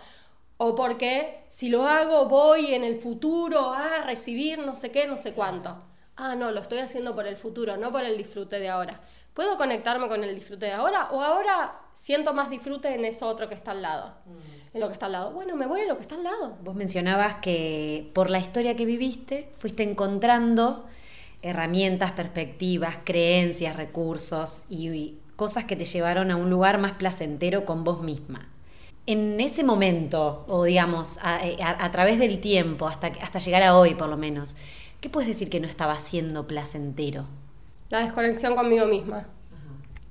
¿O 0.59 0.75
porque 0.75 1.47
si 1.49 1.71
lo 1.71 1.87
hago 1.87 2.27
voy 2.27 2.75
en 2.75 2.85
el 2.85 2.97
futuro 2.97 3.73
a 3.73 4.03
recibir 4.03 4.59
no 4.59 4.77
sé 4.77 4.91
qué, 4.91 5.07
no 5.07 5.17
sé 5.17 5.33
cuánto? 5.33 5.83
Ah, 6.17 6.35
no, 6.35 6.51
lo 6.51 6.61
estoy 6.61 6.81
haciendo 6.81 7.15
por 7.15 7.27
el 7.27 7.39
futuro, 7.39 7.79
no 7.79 7.91
por 7.93 8.05
el 8.05 8.19
disfrute 8.19 8.61
de 8.61 8.69
ahora. 8.69 9.01
¿Puedo 9.33 9.57
conectarme 9.57 10.07
con 10.09 10.23
el 10.23 10.35
disfrute 10.35 10.67
de 10.67 10.73
ahora? 10.73 11.09
¿O 11.13 11.23
ahora 11.23 11.81
siento 11.95 12.35
más 12.35 12.51
disfrute 12.51 12.95
en 12.95 13.07
eso 13.07 13.27
otro 13.27 13.49
que 13.49 13.55
está 13.55 13.71
al 13.71 13.81
lado? 13.81 14.17
Mm. 14.27 14.56
En 14.77 14.81
lo 14.81 14.89
que 14.89 14.93
está 14.93 15.07
al 15.07 15.13
lado. 15.13 15.31
Bueno, 15.31 15.57
me 15.57 15.67
voy 15.67 15.81
a 15.81 15.87
lo 15.87 15.97
que 15.97 16.03
está 16.03 16.17
al 16.17 16.25
lado. 16.25 16.59
Vos 16.63 16.75
mencionabas 16.75 17.37
que 17.37 18.11
por 18.13 18.29
la 18.29 18.39
historia 18.39 18.77
que 18.77 18.85
viviste 18.85 19.49
fuiste 19.55 19.83
encontrando 19.83 20.85
herramientas, 21.41 22.13
perspectivas, 22.13 22.99
creencias, 23.03 23.75
recursos 23.75 24.67
y, 24.69 25.15
cosas 25.35 25.65
que 25.65 25.77
te 25.77 25.87
llevaron 25.87 26.31
a 26.31 26.37
un 26.37 26.51
lugar 26.51 26.77
más 26.77 26.93
placentero 26.93 27.65
con 27.65 27.85
vos 27.85 28.03
misma. 28.03 28.51
En 29.07 29.41
ese 29.41 29.65
momento, 29.65 30.45
o 30.47 30.65
digamos, 30.65 31.19
a, 31.23 31.91
través 31.91 32.19
del 32.19 32.39
tiempo, 32.39 32.87
hasta, 32.87 33.07
hasta 33.23 33.39
llegar 33.39 33.63
a 33.63 33.79
hoy 33.79 33.95
por 33.95 34.11
lo 34.11 34.19
menos, 34.19 34.59
¿qué 35.01 35.09
puedes 35.09 35.27
decir 35.27 35.49
que 35.49 35.59
no 35.59 35.69
estaba 35.69 35.99
siendo 36.01 36.47
placentero? 36.47 37.25
La 37.89 38.01
desconexión 38.01 38.55
conmigo 38.55 38.85
misma. 38.85 39.27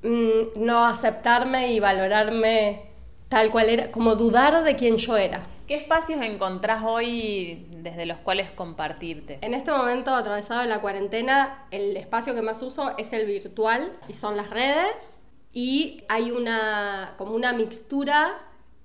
Mm, 0.01 0.65
no 0.65 0.87
aceptarme 0.87 1.71
y 1.71 1.79
valorarme 1.79 2.94
tal 3.29 3.51
cual 3.51 3.69
era, 3.69 3.91
como 3.91 4.15
dudar 4.15 4.63
de 4.63 4.75
quién 4.75 4.97
yo 4.97 5.17
era. 5.17 5.47
¿Qué 5.67 5.75
espacios 5.75 6.21
encontrás 6.21 6.83
hoy 6.85 7.65
desde 7.71 8.05
los 8.05 8.19
cuales 8.19 8.51
compartirte? 8.51 9.39
En 9.41 9.55
este 9.55 9.71
momento, 9.71 10.13
atravesado 10.13 10.61
de 10.61 10.67
la 10.67 10.79
cuarentena, 10.79 11.65
el 11.71 11.97
espacio 11.97 12.35
que 12.35 12.43
más 12.43 12.61
uso 12.61 12.95
es 12.97 13.13
el 13.13 13.25
virtual 13.25 13.97
y 14.07 14.13
son 14.13 14.37
las 14.37 14.51
redes. 14.51 15.21
Y 15.51 16.03
hay 16.07 16.29
una, 16.29 17.15
como 17.17 17.33
una 17.33 17.53
mixtura 17.53 18.37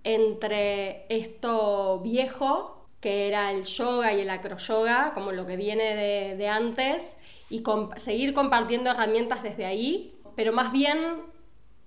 entre 0.05 1.05
esto 1.11 2.01
viejo, 2.01 2.87
que 3.01 3.29
era 3.29 3.51
el 3.51 3.65
yoga 3.65 4.15
y 4.15 4.21
el 4.23 4.31
acroyoga, 4.31 5.13
como 5.13 5.33
lo 5.33 5.45
que 5.47 5.57
viene 5.57 5.97
de, 5.97 6.37
de 6.37 6.49
antes, 6.49 7.17
y 7.51 7.63
seguir 7.97 8.33
compartiendo 8.33 8.91
herramientas 8.91 9.43
desde 9.43 9.67
ahí, 9.67 10.15
pero 10.35 10.53
más 10.53 10.73
bien 10.73 10.99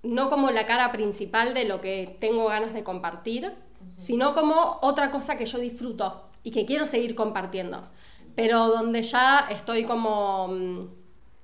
no 0.04 0.28
como 0.28 0.50
la 0.50 0.66
cara 0.66 0.92
principal 0.92 1.54
de 1.54 1.64
lo 1.64 1.80
que 1.80 2.16
tengo 2.20 2.46
ganas 2.46 2.74
de 2.74 2.84
compartir, 2.84 3.52
sino 3.96 4.34
como 4.34 4.78
otra 4.82 5.10
cosa 5.10 5.36
que 5.36 5.46
yo 5.46 5.58
disfruto 5.58 6.28
y 6.42 6.50
que 6.50 6.66
quiero 6.66 6.86
seguir 6.86 7.14
compartiendo, 7.14 7.82
pero 8.34 8.68
donde 8.68 9.02
ya 9.02 9.46
estoy 9.50 9.84
como 9.84 10.48
mm, 10.48 10.88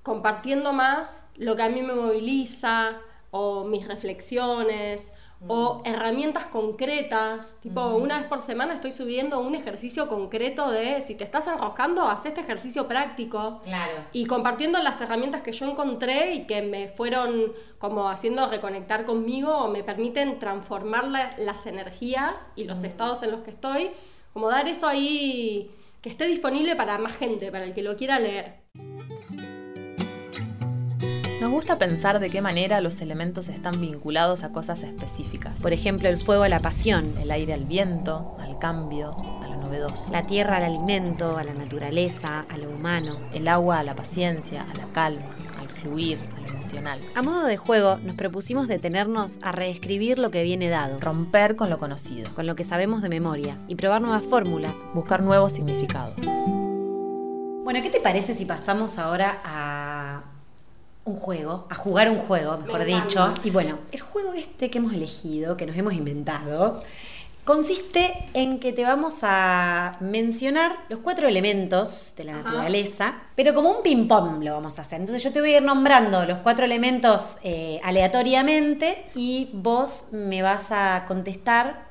compartiendo 0.02 0.72
más 0.72 1.24
lo 1.36 1.56
que 1.56 1.62
a 1.62 1.68
mí 1.68 1.82
me 1.82 1.94
moviliza 1.94 3.00
o 3.30 3.64
mis 3.64 3.86
reflexiones 3.86 5.12
o 5.48 5.80
herramientas 5.84 6.46
concretas, 6.46 7.56
tipo 7.60 7.80
una 7.96 8.18
vez 8.18 8.26
por 8.28 8.42
semana 8.42 8.74
estoy 8.74 8.92
subiendo 8.92 9.40
un 9.40 9.54
ejercicio 9.54 10.06
concreto 10.06 10.70
de 10.70 11.00
si 11.00 11.14
te 11.14 11.24
estás 11.24 11.46
enroscando, 11.46 12.02
haz 12.02 12.26
este 12.26 12.42
ejercicio 12.42 12.86
práctico. 12.86 13.60
Claro. 13.64 14.04
Y 14.12 14.26
compartiendo 14.26 14.78
las 14.82 15.00
herramientas 15.00 15.42
que 15.42 15.52
yo 15.52 15.66
encontré 15.66 16.34
y 16.34 16.46
que 16.46 16.60
me 16.60 16.88
fueron 16.88 17.52
como 17.78 18.08
haciendo 18.10 18.48
reconectar 18.48 19.06
conmigo 19.06 19.56
o 19.56 19.68
me 19.68 19.82
permiten 19.82 20.38
transformar 20.38 21.08
las 21.38 21.66
energías 21.66 22.38
y 22.54 22.64
los 22.64 22.84
estados 22.84 23.22
en 23.22 23.30
los 23.30 23.40
que 23.40 23.50
estoy, 23.50 23.90
como 24.34 24.48
dar 24.50 24.68
eso 24.68 24.86
ahí 24.86 25.70
que 26.02 26.10
esté 26.10 26.26
disponible 26.26 26.76
para 26.76 26.98
más 26.98 27.16
gente, 27.16 27.50
para 27.50 27.64
el 27.64 27.74
que 27.74 27.82
lo 27.82 27.96
quiera 27.96 28.18
leer. 28.18 28.59
Nos 31.40 31.50
gusta 31.50 31.78
pensar 31.78 32.20
de 32.20 32.28
qué 32.28 32.42
manera 32.42 32.82
los 32.82 33.00
elementos 33.00 33.48
están 33.48 33.80
vinculados 33.80 34.44
a 34.44 34.52
cosas 34.52 34.82
específicas. 34.82 35.54
Por 35.62 35.72
ejemplo, 35.72 36.10
el 36.10 36.20
fuego 36.20 36.42
a 36.42 36.50
la 36.50 36.60
pasión, 36.60 37.14
el 37.18 37.30
aire 37.30 37.54
al 37.54 37.64
viento, 37.64 38.36
al 38.38 38.58
cambio, 38.58 39.16
a 39.42 39.48
lo 39.48 39.56
novedoso. 39.56 40.12
La 40.12 40.26
tierra 40.26 40.58
al 40.58 40.64
alimento, 40.64 41.38
a 41.38 41.44
la 41.44 41.54
naturaleza, 41.54 42.44
a 42.50 42.58
lo 42.58 42.68
humano. 42.68 43.16
El 43.32 43.48
agua 43.48 43.78
a 43.78 43.82
la 43.82 43.96
paciencia, 43.96 44.66
a 44.70 44.74
la 44.76 44.84
calma, 44.92 45.34
al 45.58 45.70
fluir, 45.70 46.18
a 46.36 46.40
lo 46.40 46.48
emocional. 46.48 47.00
A 47.14 47.22
modo 47.22 47.46
de 47.46 47.56
juego, 47.56 47.96
nos 48.04 48.16
propusimos 48.16 48.68
detenernos 48.68 49.38
a 49.40 49.50
reescribir 49.50 50.18
lo 50.18 50.30
que 50.30 50.42
viene 50.42 50.68
dado. 50.68 51.00
Romper 51.00 51.56
con 51.56 51.70
lo 51.70 51.78
conocido. 51.78 52.34
Con 52.34 52.46
lo 52.46 52.54
que 52.54 52.64
sabemos 52.64 53.00
de 53.00 53.08
memoria. 53.08 53.56
Y 53.66 53.76
probar 53.76 54.02
nuevas 54.02 54.26
fórmulas. 54.26 54.74
Buscar 54.92 55.22
nuevos 55.22 55.52
significados. 55.52 56.26
Bueno, 57.64 57.80
¿qué 57.82 57.88
te 57.88 58.00
parece 58.00 58.34
si 58.34 58.44
pasamos 58.44 58.98
ahora 58.98 59.38
a 59.42 59.89
un 61.10 61.16
juego, 61.16 61.66
a 61.68 61.74
jugar 61.74 62.10
un 62.10 62.18
juego, 62.18 62.58
mejor 62.58 62.84
dicho. 62.84 63.34
Y 63.44 63.50
bueno, 63.50 63.78
el 63.92 64.00
juego 64.00 64.32
este 64.34 64.70
que 64.70 64.78
hemos 64.78 64.92
elegido, 64.92 65.56
que 65.56 65.66
nos 65.66 65.76
hemos 65.76 65.92
inventado, 65.94 66.82
consiste 67.44 68.12
en 68.34 68.60
que 68.60 68.72
te 68.72 68.84
vamos 68.84 69.18
a 69.22 69.92
mencionar 70.00 70.76
los 70.88 71.00
cuatro 71.00 71.26
elementos 71.26 72.12
de 72.16 72.24
la 72.24 72.34
naturaleza, 72.34 73.22
pero 73.34 73.54
como 73.54 73.70
un 73.70 73.82
ping-pong 73.82 74.42
lo 74.44 74.52
vamos 74.52 74.78
a 74.78 74.82
hacer. 74.82 75.00
Entonces 75.00 75.22
yo 75.22 75.32
te 75.32 75.40
voy 75.40 75.54
a 75.54 75.56
ir 75.56 75.62
nombrando 75.62 76.24
los 76.26 76.38
cuatro 76.38 76.64
elementos 76.64 77.38
eh, 77.42 77.80
aleatoriamente 77.82 79.06
y 79.14 79.50
vos 79.52 80.06
me 80.12 80.42
vas 80.42 80.70
a 80.70 81.04
contestar 81.08 81.88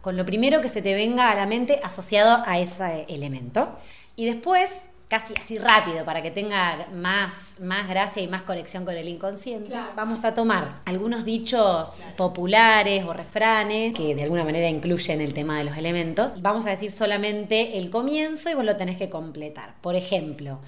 con 0.00 0.16
lo 0.16 0.24
primero 0.24 0.60
que 0.60 0.68
se 0.68 0.80
te 0.80 0.94
venga 0.94 1.30
a 1.30 1.34
la 1.34 1.46
mente 1.46 1.80
asociado 1.82 2.42
a 2.46 2.58
ese 2.58 3.04
elemento. 3.08 3.68
Y 4.16 4.26
después 4.26 4.90
casi 5.10 5.34
así 5.34 5.58
rápido 5.58 6.04
para 6.04 6.22
que 6.22 6.30
tenga 6.30 6.86
más, 6.92 7.56
más 7.58 7.88
gracia 7.88 8.22
y 8.22 8.28
más 8.28 8.42
conexión 8.42 8.84
con 8.84 8.96
el 8.96 9.08
inconsciente, 9.08 9.74
vamos 9.96 10.24
a 10.24 10.34
tomar 10.34 10.82
algunos 10.84 11.24
dichos 11.24 12.04
populares 12.16 13.04
o 13.04 13.12
refranes 13.12 13.94
que 13.96 14.14
de 14.14 14.22
alguna 14.22 14.44
manera 14.44 14.68
incluyen 14.68 15.20
el 15.20 15.34
tema 15.34 15.58
de 15.58 15.64
los 15.64 15.76
elementos. 15.76 16.40
Vamos 16.42 16.64
a 16.64 16.70
decir 16.70 16.92
solamente 16.92 17.78
el 17.78 17.90
comienzo 17.90 18.50
y 18.50 18.54
vos 18.54 18.64
lo 18.64 18.76
tenés 18.76 18.96
que 18.96 19.10
completar. 19.10 19.74
Por 19.80 19.96
ejemplo, 19.96 20.60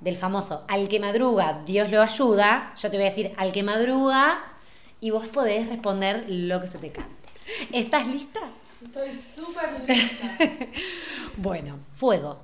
del 0.00 0.16
famoso 0.16 0.64
al 0.66 0.88
que 0.88 0.98
madruga, 0.98 1.62
Dios 1.66 1.90
lo 1.90 2.00
ayuda, 2.00 2.72
yo 2.80 2.90
te 2.90 2.96
voy 2.96 3.04
a 3.04 3.10
decir 3.10 3.34
al 3.36 3.52
que 3.52 3.62
madruga 3.62 4.54
y 5.02 5.10
vos 5.10 5.28
podés 5.28 5.68
responder 5.68 6.24
lo 6.26 6.58
que 6.62 6.68
se 6.68 6.78
te 6.78 6.90
cante. 6.90 7.28
¿Estás 7.70 8.06
lista? 8.06 8.40
Estoy 8.82 9.12
súper 9.12 9.86
lista. 9.86 10.24
bueno, 11.36 11.78
fuego. 11.92 12.40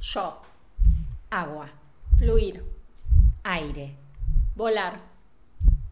Yo. 0.00 0.49
Agua. 1.30 1.70
Fluir. 2.18 2.64
Aire. 3.44 3.96
Volar. 4.56 5.00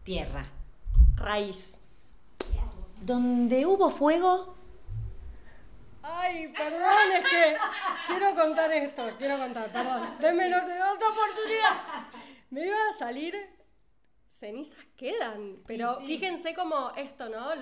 Tierra. 0.03 0.45
Raíz. 1.15 1.75
Donde 3.01 3.65
hubo 3.65 3.89
fuego. 3.89 4.55
Ay, 6.01 6.47
perdón, 6.49 7.11
es 7.15 7.29
que 7.29 7.57
quiero 8.07 8.35
contar 8.35 8.71
esto, 8.71 9.03
quiero 9.17 9.37
contar, 9.37 9.67
perdón. 9.71 10.17
Denme 10.19 10.47
otra 10.47 11.07
oportunidad. 11.09 12.07
Me 12.49 12.65
iba 12.65 12.75
a 12.75 12.97
salir 12.97 13.35
cenizas 14.29 14.85
quedan, 14.97 15.61
pero 15.67 16.01
fíjense 16.01 16.53
como 16.53 16.91
esto, 16.95 17.29
¿no? 17.29 17.53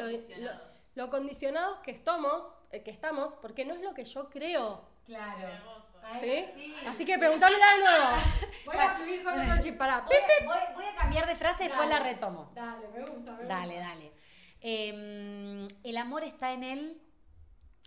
Lo, 0.95 1.09
condicionados 1.09 1.79
que 1.79 1.91
estamos, 1.91 2.51
eh, 2.71 2.83
que 2.83 2.91
estamos, 2.91 3.35
porque 3.35 3.65
no 3.65 3.73
es 3.73 3.81
lo 3.81 3.93
que 3.93 4.05
yo 4.05 4.29
creo. 4.29 4.87
Claro. 5.05 5.76
¿Sí? 6.19 6.73
Así 6.88 7.05
que 7.05 7.17
preguntámela 7.17 7.65
de 7.73 7.79
nuevo. 7.79 8.05
Voy 8.65 8.75
a 8.77 8.95
fluir 8.95 9.23
con 9.23 9.39
otro 9.39 9.62
chip. 9.62 9.77
Pará. 9.77 10.05
Voy, 10.05 10.86
a 10.86 10.95
cambiar 10.95 11.27
de 11.27 11.36
frase 11.36 11.65
y 11.65 11.67
después 11.67 11.89
la 11.89 11.99
retomo. 11.99 12.51
Dale, 12.53 12.88
me 12.89 13.05
gusta. 13.05 13.33
Me 13.33 13.45
dale, 13.45 13.77
dale. 13.77 14.12
Em, 14.62 15.67
el 15.83 15.97
amor 15.97 16.23
está 16.23 16.53
en 16.53 16.63
el 16.63 17.01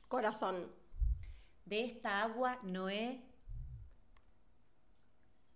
corazón. 0.09 0.73
De 1.65 1.85
esta 1.85 2.23
agua 2.23 2.59
no 2.63 2.89
he. 2.89 3.23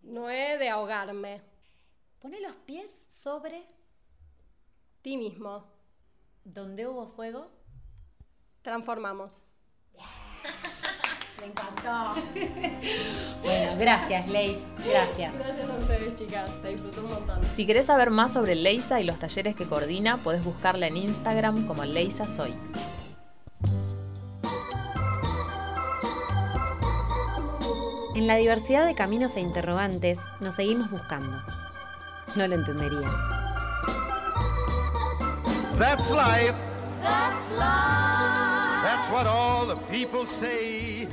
No 0.00 0.30
he 0.30 0.58
de 0.58 0.68
ahogarme. 0.68 1.42
Pone 2.20 2.40
los 2.40 2.54
pies 2.54 2.90
sobre 3.08 3.66
ti 5.02 5.16
mismo. 5.16 5.72
Donde 6.44 6.86
hubo 6.86 7.08
fuego, 7.08 7.50
transformamos. 8.62 9.42
Me 11.40 11.46
encantó. 11.46 12.14
bueno, 13.42 13.76
gracias, 13.78 14.28
Leis. 14.28 14.58
Gracias. 14.84 15.34
Gracias 15.34 15.70
a 15.70 15.74
ustedes, 15.74 16.16
chicas. 16.16 16.50
Se 16.62 16.68
disfrutó 16.68 17.00
un 17.02 17.08
montón. 17.08 17.40
Si 17.54 17.66
querés 17.66 17.86
saber 17.86 18.10
más 18.10 18.32
sobre 18.32 18.54
Leisa 18.54 19.00
y 19.00 19.04
los 19.04 19.18
talleres 19.18 19.54
que 19.56 19.66
coordina, 19.66 20.16
podés 20.18 20.44
buscarla 20.44 20.86
en 20.86 20.96
Instagram 20.96 21.66
como 21.66 21.84
Leisa 21.84 22.26
Soy. 22.26 22.54
En 28.14 28.28
la 28.28 28.36
diversidad 28.36 28.86
de 28.86 28.94
caminos 28.94 29.36
e 29.36 29.40
interrogantes 29.40 30.20
nos 30.40 30.54
seguimos 30.54 30.88
buscando. 30.90 31.42
No 32.36 32.46
lo 32.46 32.54
entenderías. 32.54 33.12
That's 35.78 36.08
life. 36.10 36.54
That's 37.02 37.50
life. 37.58 38.53
That's 38.84 39.10
what 39.10 39.26
all 39.26 39.64
the 39.64 39.76
people 39.76 40.26
say. 40.26 41.08